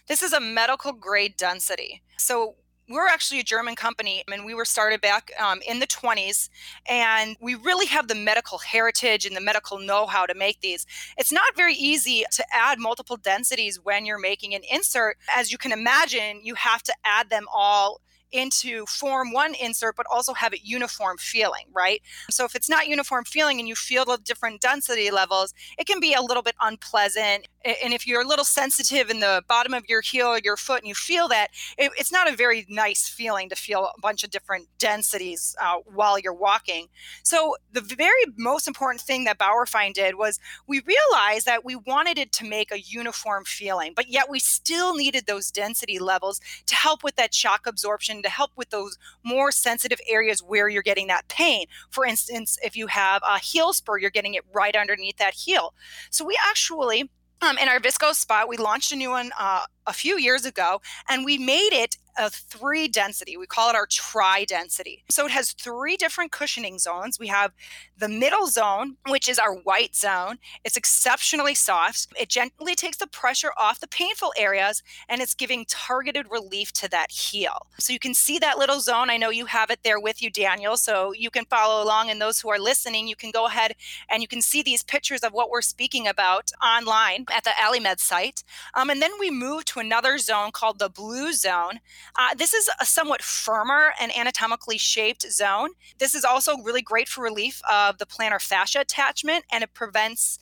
This 0.07 0.21
is 0.21 0.33
a 0.33 0.39
medical 0.39 0.91
grade 0.91 1.35
density. 1.37 2.03
So 2.17 2.55
we're 2.87 3.07
actually 3.07 3.39
a 3.39 3.43
German 3.43 3.75
company 3.75 4.23
and 4.31 4.45
we 4.45 4.53
were 4.53 4.65
started 4.65 5.01
back 5.01 5.31
um, 5.39 5.59
in 5.67 5.79
the 5.79 5.87
20s. 5.87 6.49
And 6.87 7.35
we 7.39 7.55
really 7.55 7.87
have 7.87 8.07
the 8.07 8.15
medical 8.15 8.57
heritage 8.57 9.25
and 9.25 9.35
the 9.35 9.41
medical 9.41 9.79
know 9.79 10.05
how 10.05 10.25
to 10.25 10.33
make 10.33 10.61
these. 10.61 10.85
It's 11.17 11.31
not 11.31 11.55
very 11.55 11.73
easy 11.75 12.25
to 12.31 12.45
add 12.53 12.79
multiple 12.79 13.17
densities 13.17 13.79
when 13.83 14.05
you're 14.05 14.19
making 14.19 14.53
an 14.53 14.61
insert. 14.71 15.17
As 15.35 15.51
you 15.51 15.57
can 15.57 15.71
imagine, 15.71 16.41
you 16.43 16.55
have 16.55 16.83
to 16.83 16.93
add 17.03 17.29
them 17.29 17.45
all 17.53 18.01
into 18.35 18.85
form 18.85 19.31
one 19.31 19.55
insert, 19.55 19.95
but 19.95 20.05
also 20.11 20.33
have 20.33 20.53
it 20.53 20.59
uniform 20.63 21.17
feeling, 21.17 21.65
right? 21.73 22.01
So 22.29 22.43
if 22.43 22.55
it's 22.55 22.69
not 22.69 22.87
uniform 22.87 23.23
feeling 23.23 23.59
and 23.59 23.67
you 23.67 23.75
feel 23.75 24.05
the 24.05 24.17
different 24.17 24.61
density 24.61 25.09
levels, 25.09 25.53
it 25.77 25.87
can 25.87 25.99
be 25.99 26.13
a 26.13 26.21
little 26.21 26.43
bit 26.43 26.55
unpleasant. 26.61 27.47
And 27.63 27.93
if 27.93 28.05
you're 28.05 28.21
a 28.21 28.27
little 28.27 28.45
sensitive 28.45 29.09
in 29.09 29.21
the 29.21 29.43
bottom 29.47 29.73
of 29.73 29.85
your 29.87 30.01
heel 30.01 30.27
or 30.27 30.39
your 30.43 30.57
foot 30.57 30.81
and 30.81 30.87
you 30.87 30.95
feel 30.95 31.27
that, 31.29 31.47
it, 31.77 31.91
it's 31.97 32.11
not 32.11 32.31
a 32.31 32.35
very 32.35 32.65
nice 32.69 33.07
feeling 33.07 33.49
to 33.49 33.55
feel 33.55 33.89
a 33.97 34.01
bunch 34.01 34.23
of 34.23 34.29
different 34.29 34.67
densities 34.77 35.55
uh, 35.61 35.77
while 35.85 36.19
you're 36.19 36.33
walking. 36.33 36.87
So 37.23 37.55
the 37.71 37.81
very 37.81 38.25
most 38.37 38.67
important 38.67 39.01
thing 39.01 39.23
that 39.23 39.39
Bauerfeind 39.39 39.93
did 39.93 40.15
was 40.15 40.39
we 40.67 40.81
realized 40.81 41.45
that 41.45 41.63
we 41.63 41.75
wanted 41.75 42.17
it 42.17 42.31
to 42.33 42.45
make 42.45 42.71
a 42.71 42.79
uniform 42.79 43.45
feeling, 43.45 43.93
but 43.95 44.09
yet 44.09 44.29
we 44.29 44.39
still 44.39 44.95
needed 44.95 45.25
those 45.25 45.51
density 45.51 45.99
levels 45.99 46.41
to 46.67 46.75
help 46.75 47.03
with 47.03 47.15
that 47.15 47.33
shock 47.33 47.65
absorption 47.65 48.21
to 48.25 48.31
help 48.31 48.51
with 48.55 48.69
those 48.69 48.97
more 49.23 49.51
sensitive 49.51 49.99
areas 50.07 50.41
where 50.43 50.67
you're 50.69 50.83
getting 50.83 51.07
that 51.07 51.27
pain. 51.27 51.65
For 51.89 52.05
instance, 52.05 52.57
if 52.63 52.75
you 52.75 52.87
have 52.87 53.21
a 53.27 53.39
heel 53.39 53.73
spur, 53.73 53.97
you're 53.97 54.09
getting 54.09 54.33
it 54.33 54.43
right 54.53 54.75
underneath 54.75 55.17
that 55.17 55.33
heel. 55.33 55.73
So 56.09 56.25
we 56.25 56.37
actually 56.47 57.09
um, 57.41 57.57
in 57.57 57.67
our 57.67 57.79
visco 57.79 58.13
spot, 58.13 58.47
we 58.47 58.57
launched 58.57 58.91
a 58.91 58.95
new 58.95 59.09
one 59.09 59.31
uh, 59.37 59.65
a 59.87 59.93
few 59.93 60.17
years 60.17 60.45
ago, 60.45 60.81
and 61.09 61.25
we 61.25 61.37
made 61.37 61.73
it 61.73 61.97
a 62.17 62.29
three 62.29 62.87
density. 62.87 63.37
We 63.37 63.45
call 63.45 63.69
it 63.69 63.75
our 63.75 63.85
tri 63.85 64.45
density. 64.45 65.03
So 65.09 65.25
it 65.25 65.31
has 65.31 65.51
three 65.51 65.97
different 65.97 66.31
cushioning 66.31 66.79
zones. 66.79 67.19
We 67.19 67.27
have 67.27 67.51
the 67.97 68.09
middle 68.09 68.47
zone, 68.47 68.97
which 69.07 69.27
is 69.27 69.39
our 69.39 69.53
white 69.53 69.95
zone. 69.95 70.37
It's 70.63 70.77
exceptionally 70.77 71.55
soft. 71.55 72.07
It 72.19 72.29
gently 72.29 72.75
takes 72.75 72.97
the 72.97 73.07
pressure 73.07 73.51
off 73.57 73.79
the 73.79 73.87
painful 73.87 74.33
areas 74.37 74.83
and 75.07 75.21
it's 75.21 75.33
giving 75.33 75.65
targeted 75.65 76.27
relief 76.29 76.71
to 76.73 76.89
that 76.89 77.11
heel. 77.11 77.67
So 77.79 77.93
you 77.93 77.99
can 77.99 78.13
see 78.13 78.39
that 78.39 78.57
little 78.57 78.79
zone. 78.79 79.09
I 79.09 79.17
know 79.17 79.29
you 79.29 79.45
have 79.45 79.69
it 79.69 79.79
there 79.83 79.99
with 79.99 80.21
you, 80.21 80.29
Daniel, 80.29 80.77
so 80.77 81.13
you 81.13 81.29
can 81.29 81.45
follow 81.45 81.83
along. 81.83 82.09
And 82.09 82.21
those 82.21 82.39
who 82.39 82.49
are 82.49 82.59
listening, 82.59 83.07
you 83.07 83.15
can 83.15 83.31
go 83.31 83.47
ahead 83.47 83.73
and 84.09 84.21
you 84.21 84.27
can 84.27 84.41
see 84.41 84.61
these 84.61 84.83
pictures 84.83 85.21
of 85.21 85.33
what 85.33 85.49
we're 85.49 85.61
speaking 85.61 86.07
about 86.07 86.51
online 86.63 87.25
at 87.33 87.43
the 87.43 87.51
AliMed 87.51 87.99
site. 87.99 88.43
Um, 88.73 88.89
and 88.89 89.01
then 89.01 89.11
we 89.19 89.31
move 89.31 89.65
to 89.75 89.79
another 89.79 90.17
zone 90.17 90.51
called 90.51 90.79
the 90.79 90.89
blue 90.89 91.33
zone. 91.33 91.79
Uh, 92.15 92.33
this 92.35 92.53
is 92.53 92.69
a 92.79 92.85
somewhat 92.85 93.21
firmer 93.21 93.93
and 93.99 94.15
anatomically 94.15 94.77
shaped 94.77 95.29
zone. 95.31 95.69
This 95.99 96.15
is 96.15 96.23
also 96.23 96.57
really 96.63 96.81
great 96.81 97.07
for 97.07 97.21
relief 97.23 97.61
of 97.69 97.97
the 97.97 98.05
plantar 98.05 98.41
fascia 98.41 98.79
attachment 98.79 99.45
and 99.51 99.63
it 99.63 99.73
prevents 99.73 100.39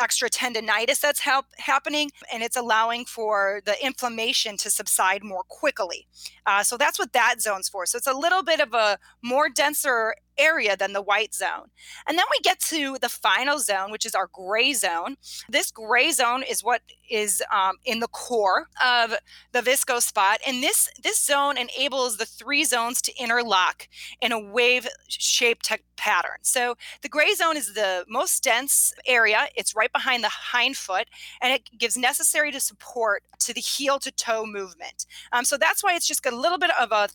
extra 0.00 0.28
tendonitis 0.28 1.00
that's 1.00 1.22
happening 1.58 2.10
and 2.32 2.42
it's 2.42 2.56
allowing 2.56 3.04
for 3.04 3.60
the 3.66 3.84
inflammation 3.84 4.56
to 4.56 4.70
subside 4.70 5.22
more 5.22 5.44
quickly. 5.48 6.08
Uh, 6.46 6.62
so 6.62 6.76
that's 6.76 6.98
what 6.98 7.12
that 7.12 7.36
zone's 7.40 7.68
for. 7.68 7.86
So 7.86 7.98
it's 7.98 8.06
a 8.06 8.14
little 8.14 8.42
bit 8.42 8.60
of 8.60 8.74
a 8.74 8.98
more 9.22 9.48
denser 9.48 10.14
area 10.38 10.76
than 10.76 10.92
the 10.92 11.02
white 11.02 11.34
zone. 11.34 11.70
And 12.08 12.18
then 12.18 12.24
we 12.30 12.40
get 12.42 12.60
to 12.60 12.98
the 13.00 13.08
final 13.08 13.58
zone, 13.58 13.90
which 13.90 14.06
is 14.06 14.14
our 14.14 14.28
gray 14.32 14.72
zone. 14.72 15.16
This 15.48 15.70
gray 15.70 16.12
zone 16.12 16.42
is 16.42 16.62
what 16.62 16.82
is 17.10 17.42
um, 17.52 17.76
in 17.84 18.00
the 18.00 18.08
core 18.08 18.68
of 18.82 19.14
the 19.52 19.60
visco 19.60 20.00
spot. 20.00 20.40
And 20.46 20.62
this, 20.62 20.88
this 21.02 21.22
zone 21.22 21.56
enables 21.58 22.16
the 22.16 22.24
three 22.24 22.64
zones 22.64 23.02
to 23.02 23.12
interlock 23.16 23.88
in 24.20 24.32
a 24.32 24.40
wave 24.40 24.88
shaped 25.08 25.66
te- 25.66 25.76
pattern. 25.96 26.38
So 26.42 26.74
the 27.02 27.08
gray 27.08 27.34
zone 27.34 27.56
is 27.56 27.74
the 27.74 28.04
most 28.08 28.42
dense 28.42 28.92
area. 29.06 29.46
It's 29.54 29.76
right 29.76 29.92
behind 29.92 30.24
the 30.24 30.28
hind 30.28 30.76
foot, 30.76 31.06
and 31.40 31.52
it 31.52 31.78
gives 31.78 31.96
necessary 31.96 32.50
to 32.52 32.60
support 32.60 33.22
to 33.40 33.54
the 33.54 33.60
heel 33.60 33.98
to 34.00 34.10
toe 34.10 34.44
movement. 34.44 35.06
Um, 35.32 35.44
so 35.44 35.56
that's 35.56 35.84
why 35.84 35.94
it's 35.94 36.06
just 36.06 36.26
a 36.26 36.34
little 36.34 36.58
bit 36.58 36.70
of 36.80 36.90
a 36.92 37.08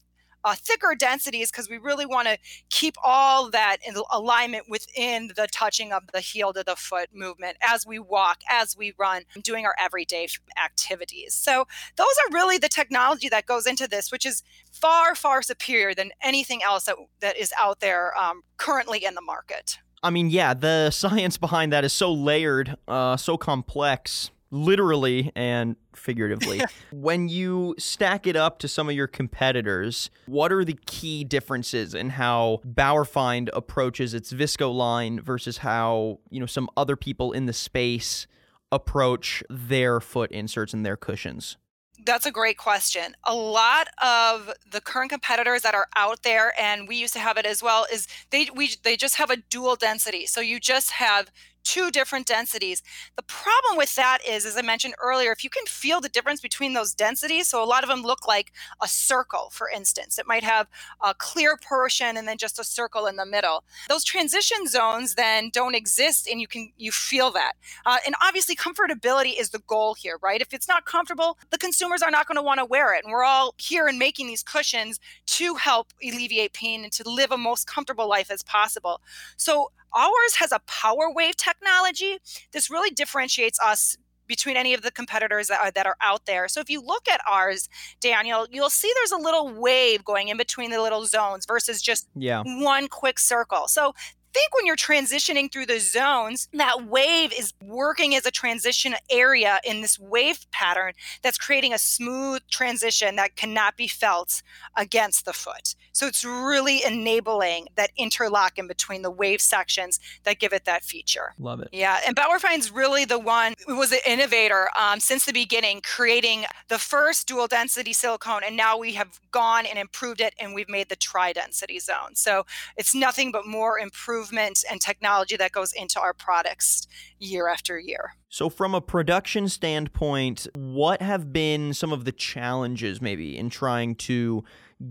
uh, 0.48 0.56
thicker 0.56 0.96
densities 0.98 1.51
because 1.51 1.70
we 1.70 1.77
really 1.77 2.06
want 2.06 2.25
to 2.25 2.38
keep 2.70 2.96
all 3.04 3.50
that 3.50 3.77
in 3.86 3.96
alignment 4.13 4.70
within 4.70 5.30
the 5.36 5.46
touching 5.51 5.92
of 5.92 6.04
the 6.13 6.22
heel 6.22 6.54
to 6.54 6.63
the 6.63 6.75
foot 6.75 7.10
movement 7.13 7.58
as 7.62 7.86
we 7.86 8.00
walk, 8.00 8.39
as 8.50 8.77
we 8.77 8.94
run, 8.98 9.24
doing 9.44 9.66
our 9.66 9.75
everyday 9.77 10.25
activities. 10.63 11.34
So, 11.34 11.68
those 11.98 12.08
are 12.25 12.34
really 12.34 12.58
the 12.58 12.70
technology 12.70 13.27
that 13.27 13.46
goes 13.46 13.68
into 13.68 13.88
this, 13.88 14.10
which 14.10 14.25
is 14.25 14.42
far, 14.72 15.16
far 15.16 15.42
superior 15.42 15.94
than 15.94 16.12
anything 16.24 16.62
else 16.63 16.86
that, 16.86 16.96
that 17.20 17.36
is 17.36 17.54
out 17.60 17.82
there 17.82 18.18
um, 18.18 18.44
currently 18.56 19.04
in 19.04 19.16
the 19.16 19.22
market. 19.22 19.80
I 20.01 20.12
mean, 20.12 20.30
yeah, 20.30 20.54
the 20.54 20.92
science 20.92 21.38
behind 21.38 21.74
that 21.74 21.84
is 21.84 21.92
so 21.92 22.13
layered, 22.13 22.77
uh, 22.88 23.18
so 23.18 23.36
complex 23.36 24.32
literally 24.51 25.32
and 25.36 25.75
figuratively. 25.96 26.62
when 26.92 27.30
you 27.30 27.75
stack 27.77 28.27
it 28.27 28.36
up 28.36 28.60
to 28.60 28.68
some 28.68 28.89
of 28.89 28.96
your 28.96 29.08
competitors, 29.08 30.10
what 30.25 30.51
are 30.51 30.63
the 30.63 30.77
key 30.86 31.24
differences 31.24 31.94
in 31.94 32.12
how 32.12 32.62
Bauerfeind 32.66 33.50
approaches 33.54 34.13
its 34.13 34.34
Visco 34.34 34.74
line 34.74 35.20
versus 35.22 35.60
how, 35.60 36.20
you 36.30 36.39
know, 36.39 36.46
some 36.46 36.70
other 36.77 36.96
people 36.96 37.32
in 37.32 37.46
the 37.46 37.54
space 37.54 38.27
approach 38.72 39.44
their 39.50 40.00
foot 40.00 40.32
inserts 40.32 40.74
and 40.74 40.86
their 40.86 40.98
cushions? 40.98 41.58
That's 42.06 42.25
a 42.25 42.32
great 42.32 42.58
question. 42.58 43.16
A 43.25 43.36
lot 43.36 43.89
of 44.01 44.54
the 44.72 44.80
current 44.80 45.12
competitors 45.12 45.63
that 45.63 45.75
are 45.75 45.88
out 45.96 46.24
there, 46.24 46.54
and 46.60 46.88
we 46.88 46.96
used 46.96 47.13
to 47.13 47.20
have 47.20 47.38
it 47.38 47.46
as 47.46 47.62
well, 47.62 47.86
is 47.92 48.08
they 48.30 48.48
we 48.56 48.70
they 48.84 48.96
just 48.96 49.16
have 49.16 49.30
a 49.30 49.38
dual 49.38 49.75
density. 49.75 50.25
So 50.25 50.39
you 50.39 50.58
just 50.60 50.92
have 50.92 51.30
two 51.68 51.92
different 51.92 52.26
densities. 52.26 52.82
The 53.18 53.24
problem 53.24 53.78
with 53.78 53.94
that 53.96 54.20
is, 54.26 54.46
as 54.46 54.56
I 54.56 54.62
mentioned 54.62 54.96
earlier, 55.04 55.34
if 55.34 55.44
you 55.44 55.50
can 55.50 55.66
feel 55.66 56.00
the 56.00 56.08
difference 56.08 56.40
between 56.40 56.72
those 56.72 56.94
densities, 56.94 57.50
so 57.50 57.62
a 57.62 57.66
lot 57.66 57.84
of 57.84 57.90
them 57.90 58.04
look 58.04 58.26
like 58.26 58.54
a 58.82 58.88
circle, 58.88 59.50
for 59.52 59.70
instance, 59.70 60.18
it 60.18 60.26
might 60.26 60.44
have 60.44 60.68
a 61.04 61.14
clear 61.14 61.58
portion 61.58 62.16
and 62.16 62.26
then 62.26 62.38
just 62.38 62.58
a 62.58 62.64
circle 62.64 63.06
in 63.06 63.18
the 63.18 63.26
middle. 63.26 63.66
Those 63.90 64.06
transition 64.06 64.66
zones 64.68 65.16
then 65.16 65.50
don't 65.52 65.76
exist, 65.76 66.30
and 66.32 66.40
you 66.40 66.48
can 66.48 66.72
you 66.78 66.94
feel 66.94 67.32
that. 67.32 67.54
Uh, 67.86 67.98
and 68.06 68.16
obviously, 68.24 68.56
comfortability 68.56 69.38
is 69.38 69.50
the 69.50 69.60
goal 69.68 69.94
here, 69.94 70.18
right? 70.22 70.40
If 70.40 70.54
it's 70.54 70.70
not 70.70 70.86
comfortable, 70.86 71.38
the 71.50 71.58
consumers 71.58 72.02
are 72.02 72.12
not 72.12 72.28
going 72.28 72.38
to 72.38 72.42
want 72.42 72.60
to 72.60 72.66
wear 72.66 72.96
it, 72.96 73.04
and 73.04 73.12
we're 73.12 73.26
all 73.26 73.54
here 73.58 73.88
and 73.88 74.00
making 74.00 74.28
these 74.28 74.44
cushions 74.44 75.02
to 75.26 75.56
help 75.56 75.88
alleviate 76.02 76.54
pain 76.54 76.84
and 76.84 76.94
to 76.94 77.10
live 77.10 77.34
a 77.34 77.38
most 77.38 77.68
comfortable 77.68 78.08
life 78.08 78.32
as 78.32 78.42
possible. 78.42 79.02
So 79.36 79.72
Ours 79.94 80.36
has 80.36 80.51
a 80.51 80.60
power 80.67 81.12
wave 81.12 81.36
technology. 81.36 82.17
This 82.51 82.70
really 82.70 82.91
differentiates 82.91 83.60
us 83.60 83.98
between 84.27 84.58
any 84.58 84.74
of 84.74 84.82
the 84.82 84.91
competitors 84.91 85.48
that 85.48 85.60
are, 85.62 85.72
that 85.72 85.86
are 85.86 85.96
out 86.01 86.25
there. 86.25 86.48
So 86.50 86.60
if 86.60 86.70
you 86.70 86.82
look 86.82 87.08
at 87.08 87.22
ours, 87.29 87.70
Daniel, 88.01 88.46
you'll 88.51 88.70
see 88.70 88.91
there's 88.96 89.13
a 89.13 89.24
little 89.24 89.53
wave 89.53 90.03
going 90.03 90.27
in 90.27 90.38
between 90.38 90.70
the 90.70 90.82
little 90.82 91.06
zones 91.06 91.46
versus 91.46 91.82
just 91.82 92.08
yeah. 92.13 92.44
one 92.46 92.89
quick 92.89 93.20
circle. 93.20 93.67
So 93.67 93.94
think 94.38 94.53
when 94.53 94.67
you're 94.67 94.75
transitioning 94.75 95.51
through 95.51 95.65
the 95.65 95.79
zones, 95.79 96.48
that 96.53 96.86
wave 96.86 97.34
is 97.38 97.53
working 97.63 98.13
as 98.13 98.25
a 98.25 98.32
transition 98.32 98.94
area 99.10 99.60
in 99.63 99.82
this 99.82 99.98
wave 99.98 100.46
pattern 100.51 100.94
that's 101.24 101.39
creating 101.39 101.74
a 101.74 101.79
smooth 101.79 102.41
transition 102.51 103.15
that 103.15 103.36
cannot 103.36 103.75
be 103.77 103.88
felt 103.88 104.44
against 104.75 105.25
the 105.25 105.34
foot. 105.34 105.75
So 105.98 106.06
it's 106.06 106.24
really 106.24 106.84
enabling 106.86 107.70
that 107.74 107.89
interlock 107.98 108.60
in 108.60 108.68
between 108.68 109.01
the 109.01 109.10
wave 109.10 109.42
sections 109.42 110.00
that 110.25 110.38
give 110.38 110.54
it 110.54 110.63
that 110.66 110.84
feature. 110.84 111.34
Love 111.39 111.60
it. 111.60 111.70
Yeah, 111.72 112.00
and 112.06 112.16
Bauerfeind's 112.16 112.72
really 112.72 113.04
the 113.04 113.18
one 113.18 113.56
who 113.66 113.77
was 113.77 113.89
the 113.89 114.08
innovator 114.08 114.70
um, 114.80 115.00
since 115.00 115.25
the 115.25 115.34
beginning, 115.34 115.82
creating 115.84 116.46
the 116.68 116.77
first 116.77 117.27
dual 117.27 117.48
density 117.48 117.94
silicone, 117.94 118.44
and 118.46 118.56
now 118.56 118.77
we 118.77 118.94
have 118.94 119.20
gone 119.32 119.66
and 119.66 119.80
improved 119.80 120.22
it, 120.22 120.36
and 120.39 120.54
we've 120.54 120.70
made 120.70 120.89
the 120.89 120.96
tri 120.96 121.34
density 121.34 121.80
zone. 121.80 122.13
So 122.13 122.46
it's 122.75 122.94
nothing 122.94 123.32
but 123.32 123.48
more 123.48 123.80
improvement 123.80 124.63
and 124.70 124.80
technology 124.80 125.36
that 125.38 125.51
goes 125.51 125.74
into 125.74 126.00
our 126.00 126.13
products 126.13 126.86
year 127.18 127.48
after 127.48 127.80
year. 127.80 128.14
So, 128.29 128.50
from 128.50 128.75
a 128.75 128.81
production 128.81 129.48
standpoint, 129.48 130.48
what 130.53 131.01
have 131.01 131.33
been 131.33 131.74
some 131.74 131.92
of 131.92 132.05
the 132.05 132.12
challenges 132.12 133.01
maybe 133.01 133.38
in 133.38 133.50
trying 133.50 133.96
to 133.96 134.44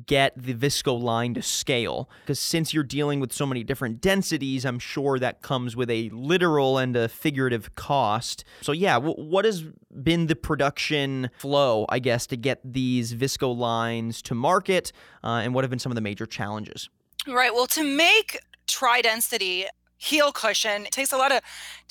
get 0.06 0.32
the 0.36 0.54
Visco 0.54 1.00
line 1.00 1.34
to 1.34 1.42
scale. 1.42 2.08
Because 2.22 2.40
since 2.40 2.74
you're 2.74 2.84
dealing 2.84 3.20
with 3.20 3.32
so 3.32 3.46
many 3.46 3.62
different 3.62 4.00
densities, 4.00 4.64
I'm 4.64 4.78
sure 4.78 5.18
that 5.18 5.42
comes 5.42 5.76
with 5.76 5.90
a 5.90 6.10
literal 6.10 6.78
and 6.78 6.96
a 6.96 7.08
figurative 7.08 7.74
cost. 7.74 8.44
So, 8.62 8.72
yeah, 8.72 8.94
w- 8.94 9.14
what 9.16 9.44
has 9.44 9.62
been 10.02 10.26
the 10.26 10.36
production 10.36 11.30
flow, 11.38 11.86
I 11.88 11.98
guess, 11.98 12.26
to 12.28 12.36
get 12.36 12.60
these 12.64 13.14
Visco 13.14 13.56
lines 13.56 14.22
to 14.22 14.34
market? 14.34 14.92
Uh, 15.22 15.40
and 15.42 15.54
what 15.54 15.64
have 15.64 15.70
been 15.70 15.78
some 15.78 15.92
of 15.92 15.96
the 15.96 16.02
major 16.02 16.26
challenges? 16.26 16.88
Right. 17.26 17.52
Well, 17.52 17.66
to 17.68 17.82
make 17.82 18.40
tri 18.66 19.02
density 19.02 19.66
heel 19.98 20.32
cushion, 20.32 20.86
it 20.86 20.92
takes 20.92 21.12
a 21.12 21.16
lot 21.16 21.32
of 21.32 21.40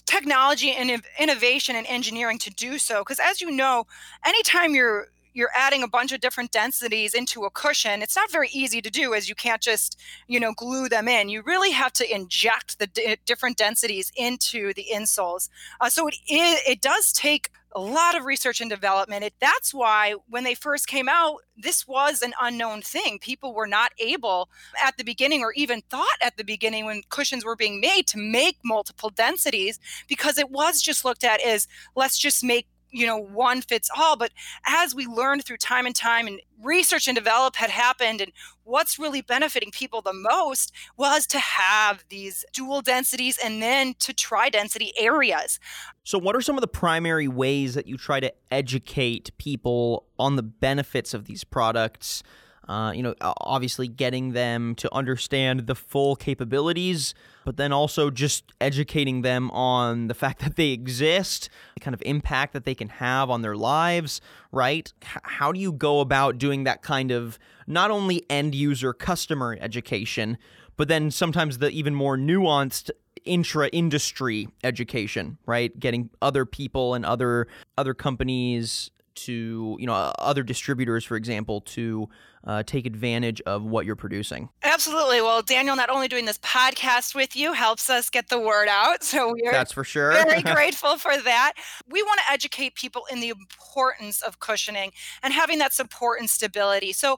technology 0.05 0.71
and 0.71 1.01
innovation 1.19 1.75
and 1.75 1.88
engineering 1.88 2.38
to 2.38 2.51
do 2.51 2.77
so 2.77 2.99
because 2.99 3.19
as 3.19 3.41
you 3.41 3.49
know 3.49 3.88
anytime 4.23 4.75
you're 4.75 5.08
you're 5.36 5.52
adding 5.54 5.84
a 5.84 5.88
bunch 5.88 6.12
of 6.12 6.21
different 6.21 6.52
densities 6.52 7.13
into 7.13 7.43
a 7.43 7.50
cushion 7.52 8.02
it's 8.02 8.15
not 8.15 8.32
very 8.32 8.50
easy 8.52 8.82
to 8.82 8.89
do 8.89 9.13
as 9.13 9.30
you 9.30 9.36
can't 9.36 9.62
just 9.62 10.00
you 10.28 10.39
know 10.39 10.54
glue 10.54 10.89
them 10.89 11.08
in 11.08 11.30
you 11.30 11.43
really 11.45 11.71
have 11.71 11.93
to 11.93 12.13
inject 12.13 12.80
the 12.80 12.88
d- 12.88 13.17
different 13.26 13.58
densities 13.58 14.12
into 14.15 14.74
the 14.74 14.88
insoles 14.91 15.50
uh, 15.82 15.89
so 15.89 16.08
it 16.08 16.15
is 16.28 16.60
it 16.67 16.82
does 16.82 17.12
take 17.12 17.52
a 17.76 17.82
lot 17.82 18.15
of 18.15 18.24
research 18.24 18.62
and 18.62 18.69
development. 18.69 19.26
It, 19.26 19.34
that's 19.41 19.74
why 19.74 20.15
when 20.30 20.45
they 20.45 20.56
first 20.56 20.88
came 20.88 21.10
out, 21.10 21.39
this 21.58 21.86
was 21.86 22.21
an 22.21 22.34
unknown 22.41 22.82
thing. 22.82 23.19
People 23.19 23.54
were 23.54 23.67
not 23.67 23.91
able 24.00 24.50
at 24.82 24.98
the 24.98 25.04
beginning, 25.04 25.41
or 25.41 25.52
even 25.54 25.82
thought 25.89 26.17
at 26.21 26.38
the 26.38 26.45
beginning 26.45 26.86
when 26.86 27.02
cushions 27.10 27.43
were 27.43 27.56
being 27.56 27.82
made, 27.82 28.08
to 28.08 28.17
make 28.17 28.58
multiple 28.63 29.10
densities 29.10 29.78
because 30.08 30.38
it 30.38 30.50
was 30.50 30.82
just 30.82 31.04
looked 31.04 31.26
at 31.26 31.41
as 31.41 31.67
let's 31.95 32.17
just 32.17 32.43
make 32.43 32.67
you 32.95 33.05
know 33.05 33.17
one 33.17 33.62
fits 33.62 33.89
all 33.97 34.15
but 34.15 34.31
as 34.65 34.95
we 34.95 35.05
learned 35.05 35.43
through 35.43 35.58
time 35.58 35.86
and 35.86 35.95
time 35.95 36.27
and 36.27 36.39
research 36.63 37.08
and 37.08 37.15
develop 37.15 37.55
had 37.55 37.69
happened 37.69 38.21
and 38.21 38.31
what's 38.63 38.97
really 38.97 39.21
benefiting 39.21 39.71
people 39.71 40.01
the 40.01 40.13
most 40.13 40.71
was 40.97 41.27
to 41.27 41.39
have 41.39 42.03
these 42.10 42.45
dual 42.53 42.81
densities 42.81 43.38
and 43.43 43.62
then 43.62 43.93
to 43.99 44.13
tri 44.13 44.49
density 44.49 44.93
areas. 44.97 45.60
So 46.03 46.17
what 46.17 46.36
are 46.36 46.41
some 46.41 46.58
of 46.58 46.62
the 46.62 46.67
primary 46.67 47.27
ways 47.27 47.73
that 47.75 47.88
you 47.88 47.97
try 47.97 48.19
to 48.19 48.34
educate 48.51 49.31
people 49.38 50.05
on 50.17 50.36
the 50.36 50.43
benefits 50.43 51.13
of 51.13 51.25
these 51.25 51.43
products 51.43 52.23
uh, 52.67 52.91
you 52.95 53.04
know, 53.04 53.13
obviously 53.21 53.88
getting 53.88 54.34
them 54.34 54.75
to 54.75 54.93
understand 54.93 55.67
the 55.67 55.75
full 55.75 56.15
capabilities, 56.15 57.13
but 57.43 57.58
then 57.58 57.71
also 57.71 58.10
just 58.10 58.51
educating 58.60 59.21
them 59.21 59.51
on 59.51 60.08
the 60.08 60.13
fact 60.13 60.39
that 60.43 60.56
they 60.56 60.69
exist, 60.69 61.49
the 61.75 61.80
kind 61.80 61.93
of 61.93 62.01
impact 62.06 62.54
that 62.54 62.65
they 62.65 62.75
can 62.75 62.89
have 62.89 63.30
on 63.30 63.41
their 63.41 63.56
lives, 63.56 64.21
right? 64.51 64.91
H- 65.04 65.21
how 65.23 65.51
do 65.51 65.60
you 65.60 65.71
go 65.71 65.99
about 65.99 66.38
doing 66.38 66.63
that 66.63 66.82
kind 66.82 67.12
of 67.12 67.38
not 67.67 67.91
only 67.91 68.25
end 68.30 68.56
user 68.56 68.93
customer 68.93 69.58
education, 69.60 70.38
but 70.78 70.88
then 70.88 71.12
sometimes 71.12 71.60
the 71.60 71.69
even 71.69 71.95
more 71.95 72.17
nuanced 72.17 72.91
intra 73.23 73.67
industry 73.69 74.47
education, 74.63 75.38
right? 75.45 75.78
Getting 75.80 76.10
other 76.21 76.45
people 76.45 76.93
and 76.93 77.06
other 77.06 77.47
other 77.78 77.93
companies 77.93 78.91
to 79.15 79.78
you 79.80 79.88
know 79.88 79.93
other 80.19 80.43
distributors 80.43 81.06
for 81.06 81.15
example 81.15 81.62
to 81.62 82.10
uh, 82.45 82.63
take 82.63 82.86
advantage 82.86 83.41
of 83.41 83.63
what 83.63 83.86
you're 83.86 83.95
producing. 83.95 84.49
Absolutely. 84.63 85.21
Well, 85.21 85.41
Daniel, 85.41 85.75
not 85.75 85.89
only 85.89 86.08
doing 86.08 86.25
this 86.25 86.38
podcast 86.39 87.15
with 87.15 87.36
you 87.36 87.53
helps 87.53 87.89
us 87.89 88.10
get 88.10 88.29
the 88.29 88.39
word 88.39 88.67
out. 88.69 89.03
So 89.03 89.34
we're 89.34 89.51
that's 89.51 89.71
for 89.71 89.84
sure. 89.84 90.12
very 90.12 90.41
grateful 90.55 90.97
for 90.97 91.17
that. 91.17 91.53
We 91.89 92.01
want 92.03 92.19
to 92.25 92.34
educate 92.34 92.75
people 92.75 93.03
in 93.12 93.19
the 93.19 93.29
importance 93.29 94.21
of 94.21 94.39
cushioning 94.39 94.91
and 95.23 95.34
having 95.34 95.60
that 95.60 95.73
support 95.73 96.19
and 96.19 96.29
stability. 96.29 96.93
So, 96.93 97.17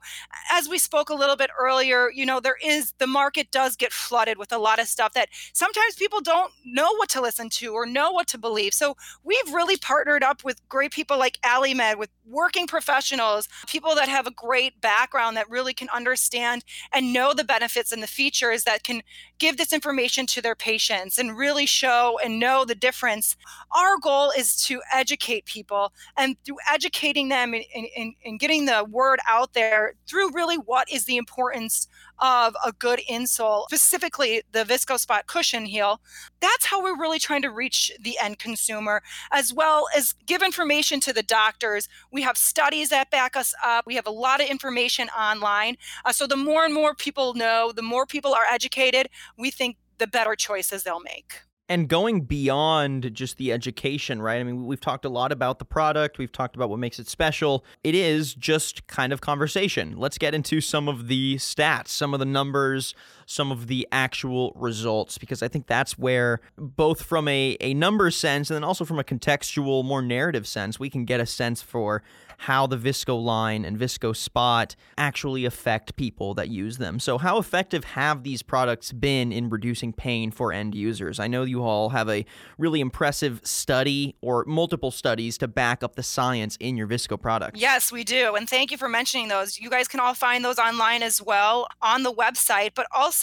as 0.51 0.69
we 0.69 0.77
spoke 0.77 1.09
a 1.09 1.15
little 1.15 1.35
bit 1.35 1.49
earlier, 1.59 2.09
you 2.11 2.25
know, 2.25 2.39
there 2.39 2.57
is 2.63 2.93
the 2.97 3.07
market 3.07 3.51
does 3.51 3.75
get 3.75 3.91
flooded 3.91 4.37
with 4.37 4.51
a 4.51 4.57
lot 4.57 4.79
of 4.79 4.87
stuff 4.87 5.13
that 5.13 5.29
sometimes 5.53 5.95
people 5.95 6.21
don't 6.21 6.51
know 6.65 6.93
what 6.95 7.09
to 7.09 7.21
listen 7.21 7.49
to 7.49 7.73
or 7.73 7.85
know 7.85 8.11
what 8.11 8.27
to 8.27 8.37
believe. 8.37 8.73
So, 8.73 8.95
we've 9.23 9.53
really 9.53 9.77
partnered 9.77 10.23
up 10.23 10.43
with 10.43 10.61
great 10.69 10.91
people 10.91 11.17
like 11.17 11.37
Ali 11.45 11.67
AliMed, 11.73 11.97
with 11.97 12.09
working 12.25 12.67
professionals, 12.67 13.47
people 13.67 13.95
that 13.95 14.07
have 14.07 14.27
a 14.27 14.31
great 14.31 14.79
background 14.81 15.16
background 15.17 15.35
that 15.35 15.49
really 15.49 15.73
can 15.73 15.89
understand 15.89 16.63
and 16.93 17.11
know 17.11 17.33
the 17.33 17.43
benefits 17.43 17.91
and 17.91 18.03
the 18.03 18.07
features 18.07 18.63
that 18.65 18.83
can 18.83 19.01
give 19.39 19.57
this 19.57 19.73
information 19.73 20.27
to 20.27 20.41
their 20.41 20.55
patients 20.55 21.17
and 21.17 21.35
really 21.35 21.65
show 21.65 22.19
and 22.23 22.39
know 22.39 22.65
the 22.65 22.75
difference. 22.75 23.35
Our 23.75 23.97
goal 23.97 24.31
is 24.37 24.61
to 24.65 24.79
educate 24.93 25.45
people, 25.45 25.91
and 26.17 26.35
through 26.45 26.57
educating 26.71 27.29
them 27.29 27.53
and, 27.53 27.63
and, 27.95 28.13
and 28.23 28.39
getting 28.39 28.65
the 28.65 28.85
word 28.89 29.19
out 29.27 29.53
there 29.53 29.95
through 30.07 30.31
really 30.33 30.57
what 30.57 30.87
is 30.91 31.05
the 31.05 31.17
importance 31.17 31.87
of 32.19 32.55
a 32.65 32.71
good 32.71 33.01
insole, 33.09 33.63
specifically 33.65 34.41
the 34.51 34.63
ViscoSpot 34.63 35.25
cushion 35.27 35.65
heel. 35.65 36.01
That's 36.39 36.65
how 36.65 36.81
we're 36.81 36.99
really 36.99 37.19
trying 37.19 37.41
to 37.43 37.51
reach 37.51 37.91
the 37.99 38.17
end 38.21 38.39
consumer, 38.39 39.01
as 39.31 39.53
well 39.53 39.87
as 39.95 40.13
give 40.25 40.41
information 40.41 40.99
to 41.01 41.13
the 41.13 41.23
doctors. 41.23 41.87
We 42.11 42.21
have 42.23 42.37
studies 42.37 42.89
that 42.89 43.11
back 43.11 43.35
us 43.35 43.53
up. 43.63 43.85
We 43.85 43.95
have 43.95 44.07
a 44.07 44.11
lot 44.11 44.41
of 44.41 44.47
information 44.47 45.09
online. 45.09 45.77
Uh, 46.05 46.11
so 46.11 46.27
the 46.27 46.35
more 46.35 46.65
and 46.65 46.73
more 46.73 46.95
people 46.95 47.33
know, 47.33 47.71
the 47.75 47.81
more 47.81 48.05
people 48.05 48.33
are 48.33 48.45
educated, 48.45 49.09
we 49.37 49.51
think 49.51 49.77
the 49.97 50.07
better 50.07 50.35
choices 50.35 50.83
they'll 50.83 50.99
make 50.99 51.41
and 51.69 51.89
going 51.89 52.21
beyond 52.21 53.13
just 53.13 53.37
the 53.37 53.51
education, 53.51 54.21
right? 54.21 54.39
I 54.39 54.43
mean, 54.43 54.65
we've 54.65 54.79
talked 54.79 55.05
a 55.05 55.09
lot 55.09 55.31
about 55.31 55.59
the 55.59 55.65
product, 55.65 56.17
we've 56.17 56.31
talked 56.31 56.55
about 56.55 56.69
what 56.69 56.79
makes 56.79 56.99
it 56.99 57.07
special. 57.07 57.65
It 57.83 57.95
is 57.95 58.33
just 58.33 58.87
kind 58.87 59.11
of 59.11 59.21
conversation. 59.21 59.97
Let's 59.97 60.17
get 60.17 60.33
into 60.33 60.61
some 60.61 60.87
of 60.87 61.07
the 61.07 61.35
stats, 61.35 61.89
some 61.89 62.13
of 62.13 62.19
the 62.19 62.25
numbers, 62.25 62.95
some 63.27 63.51
of 63.51 63.67
the 63.67 63.85
actual 63.91 64.53
results, 64.55 65.17
because 65.17 65.43
I 65.43 65.49
think 65.49 65.67
that's 65.67 65.97
where, 65.99 66.39
both 66.57 67.03
from 67.03 67.27
a, 67.27 67.57
a 67.59 67.73
number 67.73 68.09
sense 68.09 68.49
and 68.49 68.55
then 68.55 68.63
also 68.63 68.85
from 68.85 68.99
a 68.99 69.03
contextual, 69.03 69.83
more 69.83 70.01
narrative 70.01 70.47
sense, 70.47 70.79
we 70.79 70.89
can 70.89 71.03
get 71.03 71.19
a 71.19 71.25
sense 71.25 71.61
for 71.61 72.01
how 72.41 72.67
the 72.67 72.77
Visco 72.77 73.21
line 73.21 73.65
and 73.65 73.77
Visco 73.77 74.15
Spot 74.15 74.75
actually 74.97 75.43
affect 75.43 75.95
people 75.95 76.33
that 76.35 76.49
use 76.49 76.77
them. 76.77 76.99
So, 76.99 77.17
how 77.17 77.37
effective 77.37 77.83
have 77.83 78.23
these 78.23 78.43
products 78.43 78.91
been 78.91 79.31
in 79.31 79.49
reducing 79.49 79.91
pain 79.91 80.31
for 80.31 80.53
end 80.53 80.75
users? 80.75 81.19
I 81.19 81.27
know 81.27 81.43
you 81.43 81.63
all 81.63 81.89
have 81.89 82.07
a 82.09 82.25
really 82.57 82.79
impressive 82.79 83.41
study 83.43 84.15
or 84.21 84.45
multiple 84.45 84.91
studies 84.91 85.37
to 85.39 85.47
back 85.47 85.83
up 85.83 85.95
the 85.95 86.03
science 86.03 86.57
in 86.59 86.77
your 86.77 86.87
Visco 86.87 87.19
products. 87.19 87.59
Yes, 87.59 87.91
we 87.91 88.03
do. 88.03 88.35
And 88.35 88.47
thank 88.47 88.71
you 88.71 88.77
for 88.77 88.87
mentioning 88.87 89.27
those. 89.27 89.59
You 89.59 89.69
guys 89.69 89.87
can 89.87 89.99
all 89.99 90.13
find 90.13 90.45
those 90.45 90.59
online 90.59 91.01
as 91.01 91.21
well 91.21 91.67
on 91.81 92.03
the 92.03 92.13
website. 92.13 92.71
But 92.75 92.85
also, 92.91 93.16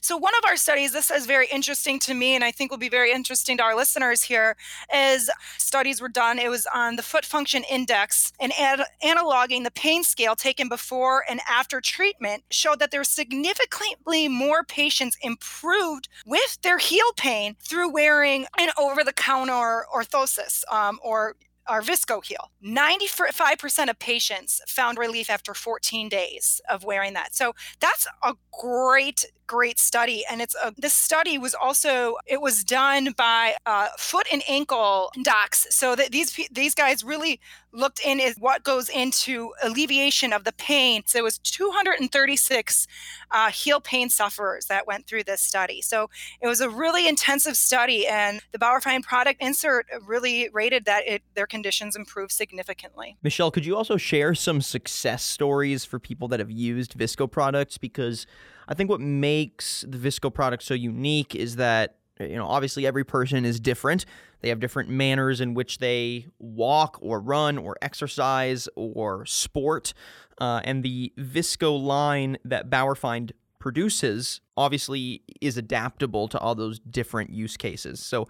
so 0.00 0.16
one 0.16 0.34
of 0.36 0.44
our 0.46 0.56
studies, 0.56 0.92
this 0.92 1.10
is 1.10 1.26
very 1.26 1.46
interesting 1.52 1.98
to 2.00 2.14
me, 2.14 2.34
and 2.34 2.44
I 2.44 2.50
think 2.50 2.70
will 2.70 2.78
be 2.78 2.88
very 2.88 3.12
interesting 3.12 3.56
to 3.58 3.62
our 3.62 3.74
listeners 3.76 4.22
here, 4.22 4.56
is 4.94 5.30
studies 5.58 6.00
were 6.00 6.08
done. 6.08 6.38
It 6.38 6.50
was 6.50 6.66
on 6.74 6.96
the 6.96 7.02
foot 7.02 7.24
function 7.24 7.64
index 7.70 8.32
and 8.40 8.52
ad- 8.58 8.86
analoging 9.02 9.64
the 9.64 9.70
pain 9.70 10.04
scale 10.04 10.36
taken 10.36 10.68
before 10.68 11.24
and 11.28 11.40
after 11.48 11.80
treatment 11.80 12.44
showed 12.50 12.78
that 12.78 12.90
there 12.90 13.00
were 13.00 13.04
significantly 13.04 14.28
more 14.28 14.64
patients 14.64 15.16
improved 15.22 16.08
with 16.26 16.58
their 16.62 16.78
heel 16.78 17.12
pain 17.16 17.56
through 17.60 17.90
wearing 17.90 18.46
an 18.58 18.70
over 18.78 19.04
the 19.04 19.12
counter 19.12 19.84
orthosis 19.94 20.64
um, 20.72 20.98
or 21.02 21.36
our 21.68 21.82
visco 21.82 22.24
heel 22.24 22.50
95% 22.64 23.90
of 23.90 23.98
patients 23.98 24.60
found 24.66 24.98
relief 24.98 25.30
after 25.30 25.54
14 25.54 26.08
days 26.08 26.60
of 26.68 26.84
wearing 26.84 27.14
that. 27.14 27.34
So 27.34 27.54
that's 27.80 28.06
a 28.22 28.34
great 28.52 29.26
great 29.48 29.78
study. 29.78 30.24
And 30.30 30.40
it's 30.40 30.54
a 30.62 30.72
this 30.76 30.92
study 30.92 31.38
was 31.38 31.54
also 31.54 32.16
it 32.26 32.40
was 32.40 32.62
done 32.62 33.14
by 33.16 33.56
uh, 33.66 33.88
foot 33.98 34.28
and 34.32 34.42
ankle 34.48 35.10
docs. 35.22 35.66
So 35.74 35.96
that 35.96 36.12
these 36.12 36.38
these 36.52 36.74
guys 36.74 37.02
really 37.02 37.40
looked 37.72 38.00
in 38.04 38.20
is 38.20 38.36
what 38.38 38.64
goes 38.64 38.88
into 38.88 39.52
alleviation 39.62 40.32
of 40.32 40.44
the 40.44 40.52
pain. 40.52 41.02
So 41.06 41.18
it 41.18 41.22
was 41.22 41.38
236 41.38 42.86
uh, 43.30 43.50
heel 43.50 43.80
pain 43.80 44.08
sufferers 44.08 44.66
that 44.66 44.86
went 44.86 45.06
through 45.06 45.24
this 45.24 45.40
study. 45.40 45.82
So 45.82 46.10
it 46.40 46.46
was 46.46 46.60
a 46.60 46.70
really 46.70 47.08
intensive 47.08 47.56
study 47.56 48.06
and 48.06 48.40
the 48.52 48.58
bauerfeind 48.58 49.02
product 49.02 49.42
insert 49.42 49.86
really 50.06 50.48
rated 50.52 50.84
that 50.86 51.06
it, 51.06 51.22
their 51.34 51.46
conditions 51.46 51.96
improved 51.96 52.32
significantly. 52.32 53.16
Michelle 53.22 53.50
could 53.50 53.66
you 53.66 53.76
also 53.76 53.96
share 53.96 54.34
some 54.34 54.60
success 54.60 55.22
stories 55.22 55.84
for 55.84 55.98
people 55.98 56.28
that 56.28 56.40
have 56.40 56.50
used 56.50 56.98
visco 56.98 57.30
products? 57.30 57.78
Because 57.78 58.26
I 58.68 58.74
think 58.74 58.90
what 58.90 59.00
makes 59.00 59.84
the 59.88 59.96
Visco 59.96 60.32
product 60.32 60.62
so 60.62 60.74
unique 60.74 61.34
is 61.34 61.56
that 61.56 61.96
you 62.20 62.36
know 62.36 62.46
obviously 62.46 62.86
every 62.86 63.04
person 63.04 63.44
is 63.44 63.60
different. 63.60 64.04
They 64.40 64.48
have 64.50 64.60
different 64.60 64.88
manners 64.88 65.40
in 65.40 65.54
which 65.54 65.78
they 65.78 66.26
walk 66.38 66.98
or 67.00 67.20
run 67.20 67.58
or 67.58 67.76
exercise 67.82 68.68
or 68.76 69.26
sport, 69.26 69.94
uh, 70.40 70.60
and 70.64 70.82
the 70.82 71.12
Visco 71.18 71.80
line 71.80 72.38
that 72.44 72.70
Bauerfeind 72.70 73.32
produces 73.58 74.40
obviously 74.56 75.22
is 75.40 75.56
adaptable 75.56 76.28
to 76.28 76.38
all 76.38 76.54
those 76.54 76.78
different 76.78 77.30
use 77.30 77.56
cases. 77.56 78.00
So 78.00 78.28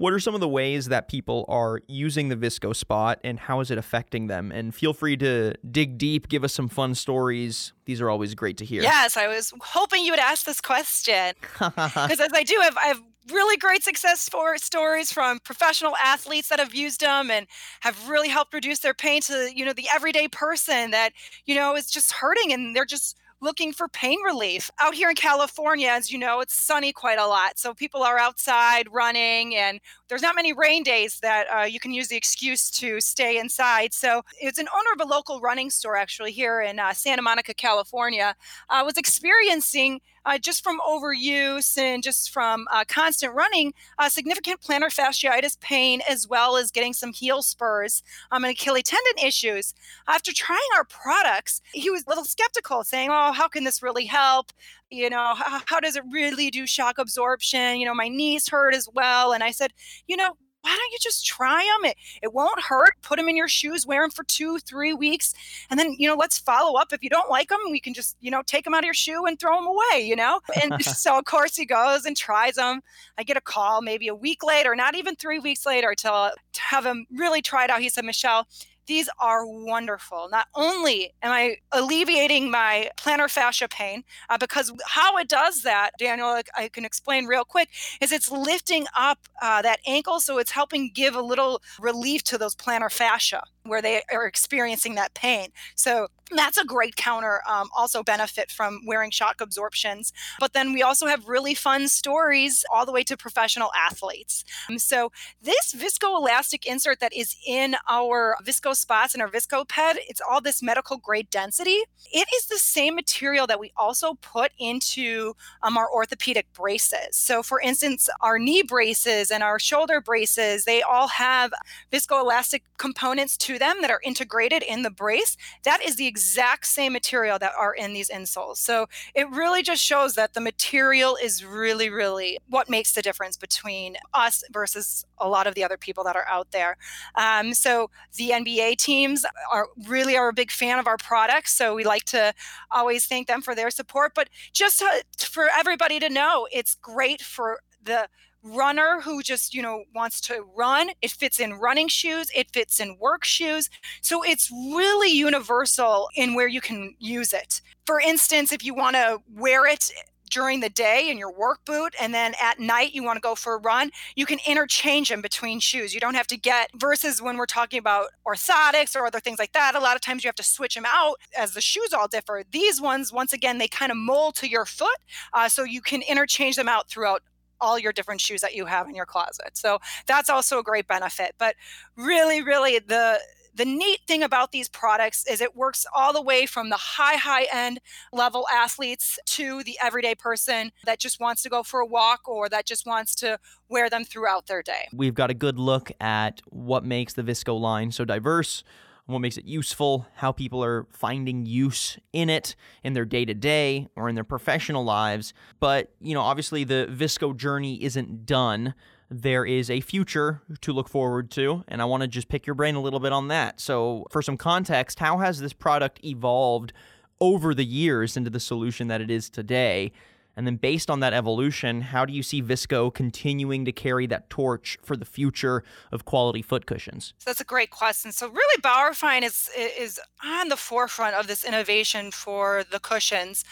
what 0.00 0.14
are 0.14 0.18
some 0.18 0.34
of 0.34 0.40
the 0.40 0.48
ways 0.48 0.86
that 0.86 1.08
people 1.08 1.44
are 1.48 1.82
using 1.86 2.30
the 2.30 2.36
Visco 2.36 2.74
spot 2.74 3.20
and 3.22 3.38
how 3.38 3.60
is 3.60 3.70
it 3.70 3.76
affecting 3.76 4.28
them? 4.28 4.50
And 4.50 4.74
feel 4.74 4.94
free 4.94 5.16
to 5.18 5.54
dig 5.70 5.98
deep, 5.98 6.28
give 6.28 6.42
us 6.42 6.54
some 6.54 6.68
fun 6.68 6.94
stories. 6.94 7.74
These 7.84 8.00
are 8.00 8.08
always 8.08 8.34
great 8.34 8.56
to 8.58 8.64
hear. 8.64 8.82
Yes, 8.82 9.18
I 9.18 9.28
was 9.28 9.52
hoping 9.60 10.04
you 10.04 10.12
would 10.12 10.20
ask 10.20 10.46
this 10.46 10.60
question. 10.60 11.34
Because 11.70 12.20
as 12.20 12.32
I 12.32 12.44
do, 12.44 12.58
I've, 12.62 12.76
I've 12.82 13.02
really 13.30 13.56
great 13.56 13.82
success 13.82 14.28
for 14.28 14.56
stories 14.58 15.12
from 15.12 15.38
professional 15.40 15.94
athletes 16.02 16.48
that 16.48 16.58
have 16.58 16.74
used 16.74 17.00
them 17.00 17.30
and 17.30 17.46
have 17.80 18.08
really 18.08 18.28
helped 18.28 18.54
reduce 18.54 18.80
their 18.80 18.94
pain 18.94 19.20
to 19.22 19.50
you 19.54 19.64
know 19.64 19.72
the 19.72 19.86
everyday 19.94 20.28
person 20.28 20.90
that 20.90 21.12
you 21.44 21.54
know 21.54 21.76
is 21.76 21.90
just 21.90 22.12
hurting 22.12 22.52
and 22.52 22.74
they're 22.74 22.84
just 22.84 23.16
looking 23.40 23.72
for 23.72 23.88
pain 23.88 24.18
relief. 24.24 24.70
Out 24.80 24.94
here 24.94 25.08
in 25.08 25.16
California, 25.16 25.88
as 25.88 26.12
you 26.12 26.18
know, 26.18 26.40
it's 26.40 26.54
sunny 26.54 26.92
quite 26.92 27.18
a 27.18 27.26
lot. 27.26 27.58
So 27.58 27.74
people 27.74 28.02
are 28.02 28.18
outside 28.18 28.86
running, 28.92 29.56
and 29.56 29.80
there's 30.08 30.22
not 30.22 30.34
many 30.34 30.52
rain 30.52 30.82
days 30.82 31.18
that 31.20 31.46
uh, 31.48 31.62
you 31.62 31.80
can 31.80 31.92
use 31.92 32.08
the 32.08 32.16
excuse 32.16 32.70
to 32.72 33.00
stay 33.00 33.38
inside. 33.38 33.94
So 33.94 34.22
it's 34.40 34.58
an 34.58 34.68
owner 34.74 34.90
of 34.94 35.00
a 35.00 35.10
local 35.10 35.40
running 35.40 35.70
store, 35.70 35.96
actually, 35.96 36.32
here 36.32 36.60
in 36.60 36.78
uh, 36.78 36.92
Santa 36.92 37.22
Monica, 37.22 37.54
California, 37.54 38.36
uh, 38.68 38.82
was 38.84 38.96
experiencing 38.96 40.00
uh, 40.26 40.38
just 40.38 40.62
from 40.62 40.80
overuse 40.80 41.78
and 41.78 42.02
just 42.02 42.30
from 42.30 42.66
uh, 42.70 42.84
constant 42.86 43.34
running, 43.34 43.72
uh, 43.98 44.08
significant 44.08 44.60
plantar 44.60 44.94
fasciitis 44.94 45.58
pain, 45.60 46.00
as 46.08 46.28
well 46.28 46.56
as 46.56 46.70
getting 46.70 46.92
some 46.92 47.12
heel 47.12 47.42
spurs 47.42 48.02
um, 48.30 48.44
and 48.44 48.52
Achilles 48.52 48.84
tendon 48.84 49.24
issues. 49.26 49.74
After 50.08 50.32
trying 50.32 50.58
our 50.76 50.84
products, 50.84 51.60
he 51.72 51.90
was 51.90 52.04
a 52.06 52.08
little 52.08 52.24
skeptical, 52.24 52.84
saying, 52.84 53.10
Oh, 53.10 53.32
how 53.32 53.48
can 53.48 53.64
this 53.64 53.82
really 53.82 54.06
help? 54.06 54.52
You 54.90 55.10
know, 55.10 55.34
how, 55.34 55.60
how 55.66 55.80
does 55.80 55.96
it 55.96 56.04
really 56.12 56.50
do 56.50 56.66
shock 56.66 56.98
absorption? 56.98 57.78
You 57.78 57.86
know, 57.86 57.94
my 57.94 58.08
knees 58.08 58.48
hurt 58.48 58.74
as 58.74 58.88
well. 58.92 59.32
And 59.32 59.42
I 59.42 59.50
said, 59.52 59.72
You 60.06 60.16
know, 60.16 60.36
why 60.62 60.76
don't 60.76 60.92
you 60.92 60.98
just 61.00 61.26
try 61.26 61.64
them? 61.64 61.90
It, 61.90 61.96
it 62.22 62.32
won't 62.34 62.60
hurt. 62.60 62.94
Put 63.02 63.18
them 63.18 63.28
in 63.28 63.36
your 63.36 63.48
shoes, 63.48 63.86
wear 63.86 64.02
them 64.02 64.10
for 64.10 64.24
two, 64.24 64.58
three 64.58 64.92
weeks. 64.92 65.34
And 65.70 65.78
then, 65.78 65.96
you 65.98 66.06
know, 66.06 66.16
let's 66.16 66.38
follow 66.38 66.78
up. 66.78 66.92
If 66.92 67.02
you 67.02 67.10
don't 67.10 67.30
like 67.30 67.48
them, 67.48 67.58
we 67.70 67.80
can 67.80 67.94
just, 67.94 68.16
you 68.20 68.30
know, 68.30 68.42
take 68.46 68.64
them 68.64 68.74
out 68.74 68.80
of 68.80 68.84
your 68.84 68.94
shoe 68.94 69.24
and 69.26 69.38
throw 69.38 69.56
them 69.56 69.66
away, 69.66 70.02
you 70.06 70.16
know? 70.16 70.40
And 70.60 70.82
so, 70.84 71.18
of 71.18 71.24
course, 71.24 71.56
he 71.56 71.64
goes 71.64 72.04
and 72.04 72.16
tries 72.16 72.56
them. 72.56 72.80
I 73.16 73.22
get 73.22 73.36
a 73.36 73.40
call 73.40 73.82
maybe 73.82 74.08
a 74.08 74.14
week 74.14 74.42
later, 74.42 74.74
not 74.76 74.94
even 74.94 75.16
three 75.16 75.38
weeks 75.38 75.64
later, 75.64 75.94
to, 75.98 76.32
to 76.52 76.60
have 76.60 76.84
him 76.84 77.06
really 77.10 77.42
try 77.42 77.64
it 77.64 77.70
out. 77.70 77.80
He 77.80 77.88
said, 77.88 78.04
Michelle, 78.04 78.46
these 78.86 79.08
are 79.20 79.46
wonderful. 79.46 80.28
Not 80.30 80.46
only 80.54 81.12
am 81.22 81.32
I 81.32 81.56
alleviating 81.72 82.50
my 82.50 82.90
plantar 82.96 83.30
fascia 83.30 83.68
pain, 83.68 84.04
uh, 84.28 84.38
because 84.38 84.72
how 84.84 85.16
it 85.18 85.28
does 85.28 85.62
that, 85.62 85.92
Daniel, 85.98 86.40
I 86.56 86.68
can 86.68 86.84
explain 86.84 87.26
real 87.26 87.44
quick, 87.44 87.68
is 88.00 88.12
it's 88.12 88.30
lifting 88.30 88.86
up 88.96 89.18
uh, 89.42 89.62
that 89.62 89.80
ankle. 89.86 90.20
So 90.20 90.38
it's 90.38 90.50
helping 90.50 90.90
give 90.94 91.14
a 91.14 91.22
little 91.22 91.62
relief 91.78 92.22
to 92.24 92.38
those 92.38 92.54
plantar 92.54 92.90
fascia 92.90 93.42
where 93.64 93.82
they 93.82 94.02
are 94.12 94.26
experiencing 94.26 94.94
that 94.96 95.14
pain. 95.14 95.48
So 95.74 96.08
that's 96.36 96.58
a 96.58 96.64
great 96.64 96.96
counter 96.96 97.40
um, 97.48 97.68
also 97.76 98.02
benefit 98.02 98.50
from 98.50 98.80
wearing 98.86 99.10
shock 99.10 99.40
absorptions 99.40 100.12
but 100.38 100.52
then 100.52 100.72
we 100.72 100.82
also 100.82 101.06
have 101.06 101.28
really 101.28 101.54
fun 101.54 101.88
stories 101.88 102.64
all 102.72 102.86
the 102.86 102.92
way 102.92 103.02
to 103.04 103.16
professional 103.16 103.70
athletes. 103.76 104.44
Um, 104.68 104.78
so 104.78 105.12
this 105.42 105.74
viscoelastic 105.74 106.64
insert 106.64 107.00
that 107.00 107.12
is 107.12 107.36
in 107.46 107.76
our 107.88 108.36
visco 108.44 108.74
spots 108.74 109.14
and 109.14 109.22
our 109.22 109.28
visco 109.28 109.66
ped 109.66 109.98
it's 110.08 110.20
all 110.28 110.40
this 110.40 110.62
medical 110.62 110.96
grade 110.98 111.28
density. 111.30 111.78
It 112.12 112.28
is 112.34 112.46
the 112.46 112.58
same 112.58 112.94
material 112.94 113.46
that 113.46 113.60
we 113.60 113.72
also 113.76 114.14
put 114.14 114.52
into 114.58 115.34
um, 115.62 115.76
our 115.76 115.90
orthopedic 115.92 116.52
braces. 116.52 117.16
So 117.16 117.42
for 117.42 117.60
instance 117.60 118.08
our 118.20 118.38
knee 118.38 118.62
braces 118.62 119.30
and 119.30 119.42
our 119.42 119.58
shoulder 119.58 120.00
braces 120.00 120.64
they 120.64 120.82
all 120.82 121.08
have 121.08 121.52
viscoelastic 121.92 122.62
components 122.78 123.36
to 123.36 123.58
them 123.58 123.82
that 123.82 123.90
are 123.90 124.00
integrated 124.02 124.62
in 124.62 124.82
the 124.82 124.90
brace. 124.90 125.36
That 125.64 125.84
is 125.84 125.96
the 125.96 126.06
exact 126.20 126.66
same 126.66 126.92
material 126.92 127.38
that 127.38 127.52
are 127.58 127.72
in 127.72 127.94
these 127.94 128.10
insoles. 128.10 128.58
So 128.58 128.86
it 129.14 129.26
really 129.30 129.62
just 129.62 129.82
shows 129.82 130.16
that 130.16 130.34
the 130.34 130.40
material 130.40 131.16
is 131.16 131.42
really, 131.42 131.88
really 131.88 132.38
what 132.48 132.68
makes 132.68 132.92
the 132.92 133.00
difference 133.00 133.38
between 133.38 133.96
us 134.12 134.44
versus 134.52 135.06
a 135.16 135.26
lot 135.26 135.46
of 135.46 135.54
the 135.54 135.64
other 135.64 135.78
people 135.78 136.04
that 136.04 136.16
are 136.16 136.26
out 136.28 136.50
there. 136.50 136.76
Um, 137.14 137.54
so 137.54 137.90
the 138.18 138.30
NBA 138.40 138.76
teams 138.76 139.24
are 139.50 139.68
really 139.88 140.14
are 140.14 140.28
a 140.28 140.34
big 140.34 140.50
fan 140.50 140.78
of 140.78 140.86
our 140.86 140.98
products. 140.98 141.52
So 141.52 141.74
we 141.74 141.84
like 141.84 142.04
to 142.16 142.34
always 142.70 143.06
thank 143.06 143.26
them 143.26 143.40
for 143.40 143.54
their 143.54 143.70
support. 143.70 144.12
But 144.14 144.28
just 144.52 144.80
to, 144.80 145.26
for 145.26 145.48
everybody 145.58 145.98
to 146.00 146.10
know, 146.10 146.46
it's 146.52 146.74
great 146.82 147.22
for 147.22 147.60
the 147.82 148.08
runner 148.42 149.00
who 149.02 149.22
just 149.22 149.54
you 149.54 149.62
know 149.62 149.84
wants 149.94 150.20
to 150.22 150.44
run. 150.54 150.90
It 151.02 151.10
fits 151.10 151.40
in 151.40 151.54
running 151.54 151.88
shoes. 151.88 152.30
It 152.34 152.50
fits 152.52 152.80
in 152.80 152.96
work 152.98 153.24
shoes. 153.24 153.70
So 154.00 154.22
it's 154.22 154.50
really 154.50 155.10
universal 155.10 156.08
in 156.16 156.34
where 156.34 156.48
you 156.48 156.60
can 156.60 156.94
use 156.98 157.32
it. 157.32 157.60
For 157.86 158.00
instance 158.00 158.52
if 158.52 158.64
you 158.64 158.74
want 158.74 158.96
to 158.96 159.18
wear 159.34 159.66
it 159.66 159.90
during 160.30 160.60
the 160.60 160.70
day 160.70 161.10
in 161.10 161.18
your 161.18 161.32
work 161.32 161.58
boot 161.64 161.94
and 162.00 162.14
then 162.14 162.34
at 162.40 162.58
night 162.58 162.94
you 162.94 163.02
want 163.02 163.16
to 163.16 163.20
go 163.20 163.34
for 163.34 163.54
a 163.54 163.58
run 163.58 163.90
you 164.14 164.24
can 164.24 164.38
interchange 164.46 165.08
them 165.08 165.20
between 165.20 165.60
shoes. 165.60 165.92
You 165.92 166.00
don't 166.00 166.14
have 166.14 166.28
to 166.28 166.36
get 166.36 166.70
versus 166.76 167.20
when 167.20 167.36
we're 167.36 167.46
talking 167.46 167.78
about 167.78 168.06
orthotics 168.26 168.94
or 168.96 169.04
other 169.06 169.20
things 169.20 169.38
like 169.38 169.52
that 169.52 169.74
a 169.74 169.80
lot 169.80 169.96
of 169.96 170.02
times 170.02 170.22
you 170.22 170.28
have 170.28 170.36
to 170.36 170.42
switch 170.42 170.74
them 170.74 170.86
out 170.86 171.16
as 171.36 171.52
the 171.52 171.60
shoes 171.60 171.92
all 171.92 172.08
differ. 172.08 172.44
These 172.50 172.80
ones 172.80 173.12
once 173.12 173.32
again 173.32 173.58
they 173.58 173.68
kind 173.68 173.90
of 173.90 173.98
mold 173.98 174.36
to 174.36 174.48
your 174.48 174.64
foot 174.64 174.98
uh, 175.32 175.48
so 175.48 175.64
you 175.64 175.80
can 175.80 176.02
interchange 176.02 176.56
them 176.56 176.68
out 176.68 176.88
throughout 176.88 177.22
all 177.60 177.78
your 177.78 177.92
different 177.92 178.20
shoes 178.20 178.40
that 178.40 178.54
you 178.54 178.66
have 178.66 178.88
in 178.88 178.94
your 178.94 179.06
closet. 179.06 179.50
So 179.54 179.78
that's 180.06 180.30
also 180.30 180.58
a 180.58 180.62
great 180.62 180.86
benefit. 180.88 181.34
But 181.38 181.56
really, 181.96 182.42
really, 182.42 182.78
the 182.78 183.20
the 183.54 183.64
neat 183.64 184.00
thing 184.06 184.22
about 184.22 184.52
these 184.52 184.68
products 184.68 185.26
is 185.26 185.40
it 185.40 185.56
works 185.56 185.86
all 185.94 186.12
the 186.12 186.22
way 186.22 186.46
from 186.46 186.70
the 186.70 186.76
high 186.76 187.16
high 187.16 187.46
end 187.52 187.80
level 188.12 188.46
athletes 188.52 189.18
to 189.26 189.62
the 189.64 189.76
everyday 189.82 190.14
person 190.14 190.72
that 190.84 190.98
just 190.98 191.20
wants 191.20 191.42
to 191.42 191.48
go 191.48 191.62
for 191.62 191.80
a 191.80 191.86
walk 191.86 192.28
or 192.28 192.48
that 192.48 192.66
just 192.66 192.86
wants 192.86 193.14
to 193.16 193.38
wear 193.68 193.90
them 193.90 194.04
throughout 194.04 194.46
their 194.46 194.62
day. 194.62 194.88
We've 194.92 195.14
got 195.14 195.30
a 195.30 195.34
good 195.34 195.58
look 195.58 195.90
at 196.00 196.40
what 196.46 196.84
makes 196.84 197.14
the 197.14 197.22
Visco 197.22 197.58
line 197.58 197.92
so 197.92 198.04
diverse 198.04 198.64
what 199.12 199.20
makes 199.20 199.36
it 199.36 199.44
useful, 199.44 200.06
how 200.16 200.32
people 200.32 200.62
are 200.62 200.86
finding 200.90 201.46
use 201.46 201.98
in 202.12 202.28
it 202.30 202.54
in 202.82 202.92
their 202.92 203.04
day 203.04 203.24
to 203.24 203.34
day 203.34 203.88
or 203.96 204.08
in 204.08 204.14
their 204.14 204.24
professional 204.24 204.84
lives. 204.84 205.32
But, 205.58 205.92
you 206.00 206.14
know, 206.14 206.20
obviously 206.20 206.64
the 206.64 206.88
Visco 206.90 207.36
journey 207.36 207.82
isn't 207.82 208.26
done. 208.26 208.74
There 209.10 209.44
is 209.44 209.70
a 209.70 209.80
future 209.80 210.42
to 210.60 210.72
look 210.72 210.88
forward 210.88 211.30
to, 211.32 211.64
and 211.66 211.82
I 211.82 211.84
want 211.84 212.02
to 212.02 212.06
just 212.06 212.28
pick 212.28 212.46
your 212.46 212.54
brain 212.54 212.76
a 212.76 212.80
little 212.80 213.00
bit 213.00 213.12
on 213.12 213.28
that. 213.28 213.60
So, 213.60 214.06
for 214.10 214.22
some 214.22 214.36
context, 214.36 215.00
how 215.00 215.18
has 215.18 215.40
this 215.40 215.52
product 215.52 215.98
evolved 216.04 216.72
over 217.20 217.52
the 217.52 217.64
years 217.64 218.16
into 218.16 218.30
the 218.30 218.38
solution 218.38 218.86
that 218.86 219.00
it 219.00 219.10
is 219.10 219.28
today? 219.28 219.90
And 220.36 220.46
then, 220.46 220.56
based 220.56 220.90
on 220.90 221.00
that 221.00 221.12
evolution, 221.12 221.82
how 221.82 222.04
do 222.04 222.12
you 222.12 222.22
see 222.22 222.42
Visco 222.42 222.92
continuing 222.92 223.64
to 223.64 223.72
carry 223.72 224.06
that 224.06 224.30
torch 224.30 224.78
for 224.82 224.96
the 224.96 225.04
future 225.04 225.62
of 225.92 226.04
quality 226.04 226.42
foot 226.42 226.66
cushions? 226.66 227.14
That's 227.24 227.40
a 227.40 227.44
great 227.44 227.70
question. 227.70 228.12
So, 228.12 228.28
really, 228.28 228.62
Bauerfeind 228.62 229.22
is 229.22 229.50
is 229.56 230.00
on 230.24 230.48
the 230.48 230.56
forefront 230.56 231.16
of 231.16 231.26
this 231.26 231.44
innovation 231.44 232.10
for 232.10 232.64
the 232.70 232.78
cushions. 232.78 233.44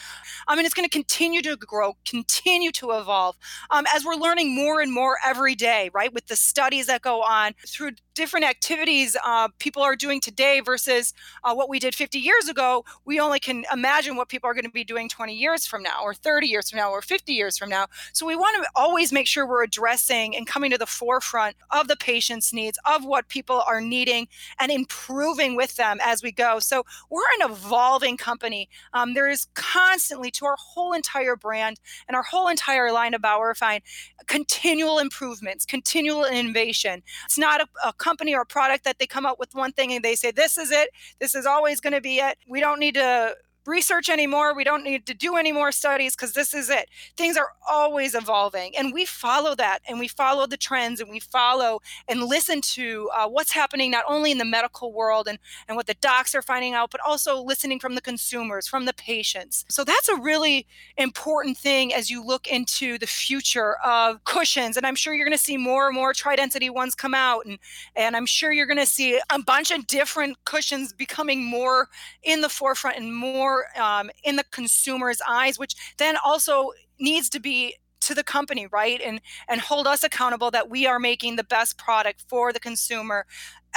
I 0.46 0.56
mean, 0.56 0.64
it's 0.64 0.74
going 0.74 0.88
to 0.88 0.90
continue 0.90 1.42
to 1.42 1.56
grow, 1.56 1.96
continue 2.06 2.70
to 2.72 2.92
evolve 2.92 3.36
um, 3.70 3.84
as 3.94 4.04
we're 4.04 4.14
learning 4.14 4.54
more 4.54 4.80
and 4.80 4.92
more 4.92 5.16
every 5.24 5.54
day, 5.54 5.90
right? 5.92 6.12
With 6.12 6.26
the 6.26 6.36
studies 6.36 6.86
that 6.86 7.02
go 7.02 7.22
on 7.22 7.54
through 7.66 7.92
different 8.14 8.44
activities 8.44 9.16
uh, 9.24 9.48
people 9.58 9.82
are 9.82 9.94
doing 9.94 10.20
today 10.20 10.60
versus 10.60 11.14
uh, 11.44 11.54
what 11.54 11.68
we 11.68 11.78
did 11.78 11.94
50 11.94 12.18
years 12.18 12.48
ago, 12.48 12.84
we 13.04 13.20
only 13.20 13.38
can 13.38 13.64
imagine 13.72 14.16
what 14.16 14.28
people 14.28 14.50
are 14.50 14.54
going 14.54 14.64
to 14.64 14.70
be 14.70 14.84
doing 14.84 15.08
20 15.08 15.34
years 15.34 15.66
from 15.66 15.82
now, 15.82 16.02
or 16.02 16.14
30 16.14 16.46
years 16.46 16.70
from 16.70 16.77
now, 16.78 16.90
or 16.90 17.02
50 17.02 17.32
years 17.32 17.58
from 17.58 17.68
now. 17.68 17.86
So 18.12 18.24
we 18.24 18.36
want 18.36 18.56
to 18.62 18.70
always 18.74 19.12
make 19.12 19.26
sure 19.26 19.46
we're 19.46 19.64
addressing 19.64 20.34
and 20.34 20.46
coming 20.46 20.70
to 20.70 20.78
the 20.78 20.86
forefront 20.86 21.56
of 21.70 21.88
the 21.88 21.96
patient's 21.96 22.52
needs, 22.52 22.78
of 22.86 23.04
what 23.04 23.28
people 23.28 23.62
are 23.66 23.80
needing, 23.80 24.28
and 24.58 24.72
improving 24.72 25.56
with 25.56 25.76
them 25.76 25.98
as 26.02 26.22
we 26.22 26.32
go. 26.32 26.58
So 26.58 26.84
we're 27.10 27.22
an 27.40 27.50
evolving 27.50 28.16
company. 28.16 28.68
Um, 28.92 29.14
there 29.14 29.28
is 29.28 29.48
constantly 29.54 30.30
to 30.32 30.46
our 30.46 30.56
whole 30.58 30.92
entire 30.92 31.36
brand 31.36 31.80
and 32.06 32.16
our 32.16 32.22
whole 32.22 32.48
entire 32.48 32.92
line 32.92 33.14
of 33.14 33.22
Bauerfeind 33.22 33.80
continual 34.26 34.98
improvements, 34.98 35.64
continual 35.64 36.24
innovation. 36.24 37.02
It's 37.24 37.38
not 37.38 37.60
a, 37.60 37.66
a 37.84 37.92
company 37.94 38.34
or 38.34 38.42
a 38.42 38.46
product 38.46 38.84
that 38.84 38.98
they 38.98 39.06
come 39.06 39.26
up 39.26 39.38
with 39.38 39.54
one 39.54 39.72
thing 39.72 39.92
and 39.92 40.04
they 40.04 40.14
say, 40.14 40.30
this 40.30 40.56
is 40.56 40.70
it, 40.70 40.90
this 41.18 41.34
is 41.34 41.46
always 41.46 41.80
going 41.80 41.94
to 41.94 42.00
be 42.00 42.18
it. 42.18 42.38
We 42.48 42.60
don't 42.60 42.78
need 42.78 42.94
to 42.94 43.34
research 43.68 44.09
anymore. 44.09 44.54
We 44.54 44.64
don't 44.64 44.83
need 44.83 45.07
to 45.07 45.14
do 45.14 45.37
any 45.37 45.52
more 45.52 45.70
studies 45.70 46.16
because 46.16 46.33
this 46.33 46.54
is 46.54 46.70
it. 46.70 46.88
Things 47.16 47.37
are 47.37 47.50
always 47.68 48.14
evolving. 48.14 48.76
And 48.76 48.92
we 48.92 49.04
follow 49.04 49.54
that 49.57 49.81
and 49.88 49.98
we 49.98 50.09
follow 50.09 50.46
the 50.46 50.57
trends 50.57 51.00
and 51.00 51.11
we 51.11 51.20
follow 51.20 51.81
and 52.09 52.24
listen 52.24 52.61
to 52.62 53.11
uh, 53.14 53.28
what's 53.28 53.52
happening 53.52 53.90
not 53.90 54.04
only 54.09 54.31
in 54.31 54.38
the 54.38 54.44
medical 54.44 54.92
world 54.92 55.28
and, 55.28 55.38
and 55.68 55.76
what 55.76 55.87
the 55.87 55.94
docs 55.94 56.35
are 56.35 56.42
finding 56.42 56.74
out, 56.74 56.90
but 56.90 57.00
also 57.07 57.40
listening 57.40 57.78
from 57.78 57.94
the 57.94 58.00
consumers, 58.00 58.66
from 58.66 58.87
the 58.87 58.94
patients. 58.94 59.64
So 59.68 59.85
that's 59.85 60.09
a 60.09 60.16
really 60.16 60.66
important 60.96 61.57
thing 61.59 61.92
as 61.92 62.11
you 62.11 62.24
look 62.24 62.46
into 62.48 62.98
the 62.98 63.07
future 63.07 63.76
of 63.85 64.24
cushions. 64.24 64.76
And 64.76 64.87
I'm 64.87 64.94
sure 64.94 65.14
you're 65.14 65.26
going 65.26 65.37
to 65.37 65.44
see 65.44 65.57
more 65.57 65.87
and 65.87 65.94
more 65.94 66.12
tri 66.14 66.37
density 66.37 66.70
ones 66.70 66.94
come 66.94 67.14
out. 67.14 67.44
And, 67.44 67.59
and 67.94 68.16
I'm 68.16 68.26
sure 68.26 68.52
you're 68.52 68.66
going 68.66 68.78
to 68.78 68.87
see 68.87 69.20
a 69.31 69.42
bunch 69.42 69.70
of 69.70 69.87
different 69.87 70.42
cushions 70.44 70.92
becoming 70.92 71.44
more 71.44 71.88
in 72.22 72.40
the 72.40 72.48
forefront 72.48 72.96
and 72.96 73.14
more 73.14 73.57
um, 73.76 74.10
in 74.24 74.36
the 74.36 74.44
consumer's 74.50 75.20
eyes, 75.26 75.58
which 75.58 75.74
then 75.98 76.16
also 76.24 76.70
needs 76.98 77.28
to 77.30 77.40
be 77.40 77.76
to 78.00 78.14
the 78.14 78.24
company 78.24 78.66
right? 78.70 79.00
And 79.00 79.20
and 79.48 79.60
hold 79.60 79.86
us 79.86 80.02
accountable 80.02 80.50
that 80.50 80.70
we 80.70 80.86
are 80.86 80.98
making 80.98 81.36
the 81.36 81.44
best 81.44 81.78
product 81.78 82.24
for 82.28 82.52
the 82.52 82.60
consumer 82.60 83.26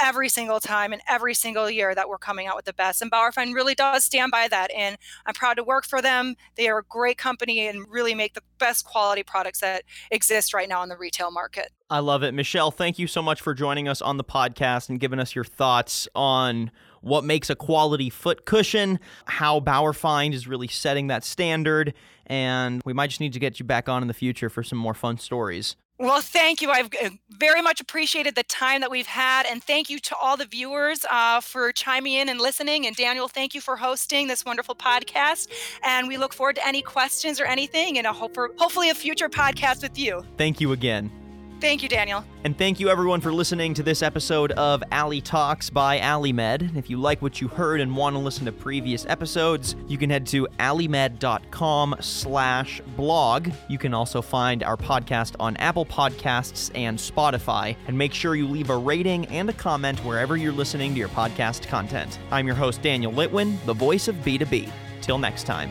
every 0.00 0.28
single 0.28 0.58
time 0.58 0.92
and 0.92 1.02
every 1.06 1.34
single 1.34 1.70
year 1.70 1.94
that 1.94 2.08
we're 2.08 2.18
coming 2.18 2.46
out 2.46 2.56
with 2.56 2.64
the 2.64 2.72
best. 2.72 3.02
And 3.02 3.10
Bauerfeind 3.10 3.54
really 3.54 3.74
does 3.74 4.04
stand 4.04 4.32
by 4.32 4.48
that 4.48 4.70
and 4.72 4.96
I'm 5.26 5.34
proud 5.34 5.54
to 5.54 5.64
work 5.64 5.84
for 5.84 6.00
them. 6.00 6.34
They 6.56 6.68
are 6.68 6.78
a 6.78 6.84
great 6.84 7.18
company 7.18 7.66
and 7.66 7.84
really 7.88 8.14
make 8.14 8.34
the 8.34 8.42
best 8.58 8.86
quality 8.86 9.22
products 9.22 9.60
that 9.60 9.84
exist 10.10 10.54
right 10.54 10.68
now 10.68 10.82
in 10.82 10.88
the 10.88 10.96
retail 10.96 11.30
market. 11.30 11.70
I 11.90 11.98
love 11.98 12.22
it. 12.22 12.32
Michelle 12.32 12.70
thank 12.70 12.98
you 12.98 13.06
so 13.06 13.22
much 13.22 13.40
for 13.40 13.54
joining 13.54 13.86
us 13.86 14.00
on 14.00 14.16
the 14.16 14.24
podcast 14.24 14.88
and 14.88 14.98
giving 14.98 15.18
us 15.18 15.34
your 15.34 15.44
thoughts 15.44 16.08
on 16.14 16.70
what 17.02 17.24
makes 17.24 17.50
a 17.50 17.54
quality 17.54 18.10
foot 18.10 18.46
cushion, 18.46 18.98
how 19.26 19.60
Bauerfeind 19.60 20.32
is 20.32 20.48
really 20.48 20.68
setting 20.68 21.08
that 21.08 21.24
standard, 21.24 21.94
and 22.26 22.80
we 22.84 22.92
might 22.92 23.08
just 23.08 23.20
need 23.20 23.34
to 23.34 23.40
get 23.40 23.58
you 23.58 23.66
back 23.66 23.88
on 23.88 24.02
in 24.02 24.08
the 24.08 24.14
future 24.14 24.48
for 24.48 24.62
some 24.62 24.78
more 24.78 24.94
fun 24.94 25.18
stories. 25.18 25.76
Well, 25.98 26.20
thank 26.20 26.60
you. 26.60 26.70
I've 26.70 26.90
uh, 27.00 27.10
very 27.30 27.62
much 27.62 27.80
appreciated 27.80 28.34
the 28.34 28.42
time 28.42 28.80
that 28.80 28.90
we've 28.90 29.06
had. 29.06 29.46
And 29.46 29.62
thank 29.62 29.88
you 29.88 30.00
to 30.00 30.16
all 30.16 30.36
the 30.36 30.46
viewers 30.46 31.04
uh, 31.08 31.40
for 31.40 31.70
chiming 31.70 32.14
in 32.14 32.28
and 32.28 32.40
listening. 32.40 32.88
And 32.88 32.96
Daniel, 32.96 33.28
thank 33.28 33.54
you 33.54 33.60
for 33.60 33.76
hosting 33.76 34.26
this 34.26 34.44
wonderful 34.44 34.74
podcast. 34.74 35.48
And 35.84 36.08
we 36.08 36.16
look 36.16 36.32
forward 36.32 36.56
to 36.56 36.66
any 36.66 36.82
questions 36.82 37.40
or 37.40 37.44
anything 37.44 37.98
and 37.98 38.06
a 38.08 38.12
hope 38.12 38.34
for 38.34 38.50
hopefully 38.58 38.90
a 38.90 38.94
future 38.94 39.28
podcast 39.28 39.82
with 39.82 39.96
you. 39.96 40.24
Thank 40.36 40.60
you 40.60 40.72
again. 40.72 41.21
Thank 41.62 41.84
you, 41.84 41.88
Daniel. 41.88 42.24
And 42.42 42.58
thank 42.58 42.80
you, 42.80 42.88
everyone, 42.88 43.20
for 43.20 43.32
listening 43.32 43.72
to 43.74 43.84
this 43.84 44.02
episode 44.02 44.50
of 44.50 44.82
Ali 44.90 45.20
Talks 45.20 45.70
by 45.70 46.00
AliMed. 46.00 46.76
If 46.76 46.90
you 46.90 46.96
like 46.96 47.22
what 47.22 47.40
you 47.40 47.46
heard 47.46 47.80
and 47.80 47.96
want 47.96 48.16
to 48.16 48.18
listen 48.18 48.44
to 48.46 48.52
previous 48.52 49.06
episodes, 49.06 49.76
you 49.86 49.96
can 49.96 50.10
head 50.10 50.26
to 50.26 50.48
alimed.com 50.58 51.94
slash 52.00 52.80
blog. 52.96 53.48
You 53.68 53.78
can 53.78 53.94
also 53.94 54.20
find 54.20 54.64
our 54.64 54.76
podcast 54.76 55.36
on 55.38 55.56
Apple 55.58 55.86
Podcasts 55.86 56.72
and 56.74 56.98
Spotify. 56.98 57.76
And 57.86 57.96
make 57.96 58.12
sure 58.12 58.34
you 58.34 58.48
leave 58.48 58.70
a 58.70 58.76
rating 58.76 59.26
and 59.26 59.48
a 59.48 59.52
comment 59.52 60.00
wherever 60.00 60.36
you're 60.36 60.50
listening 60.50 60.94
to 60.94 60.98
your 60.98 61.10
podcast 61.10 61.68
content. 61.68 62.18
I'm 62.32 62.44
your 62.44 62.56
host, 62.56 62.82
Daniel 62.82 63.12
Litwin, 63.12 63.64
the 63.66 63.74
voice 63.74 64.08
of 64.08 64.16
B2B. 64.16 64.68
Till 65.00 65.18
next 65.18 65.44
time. 65.44 65.70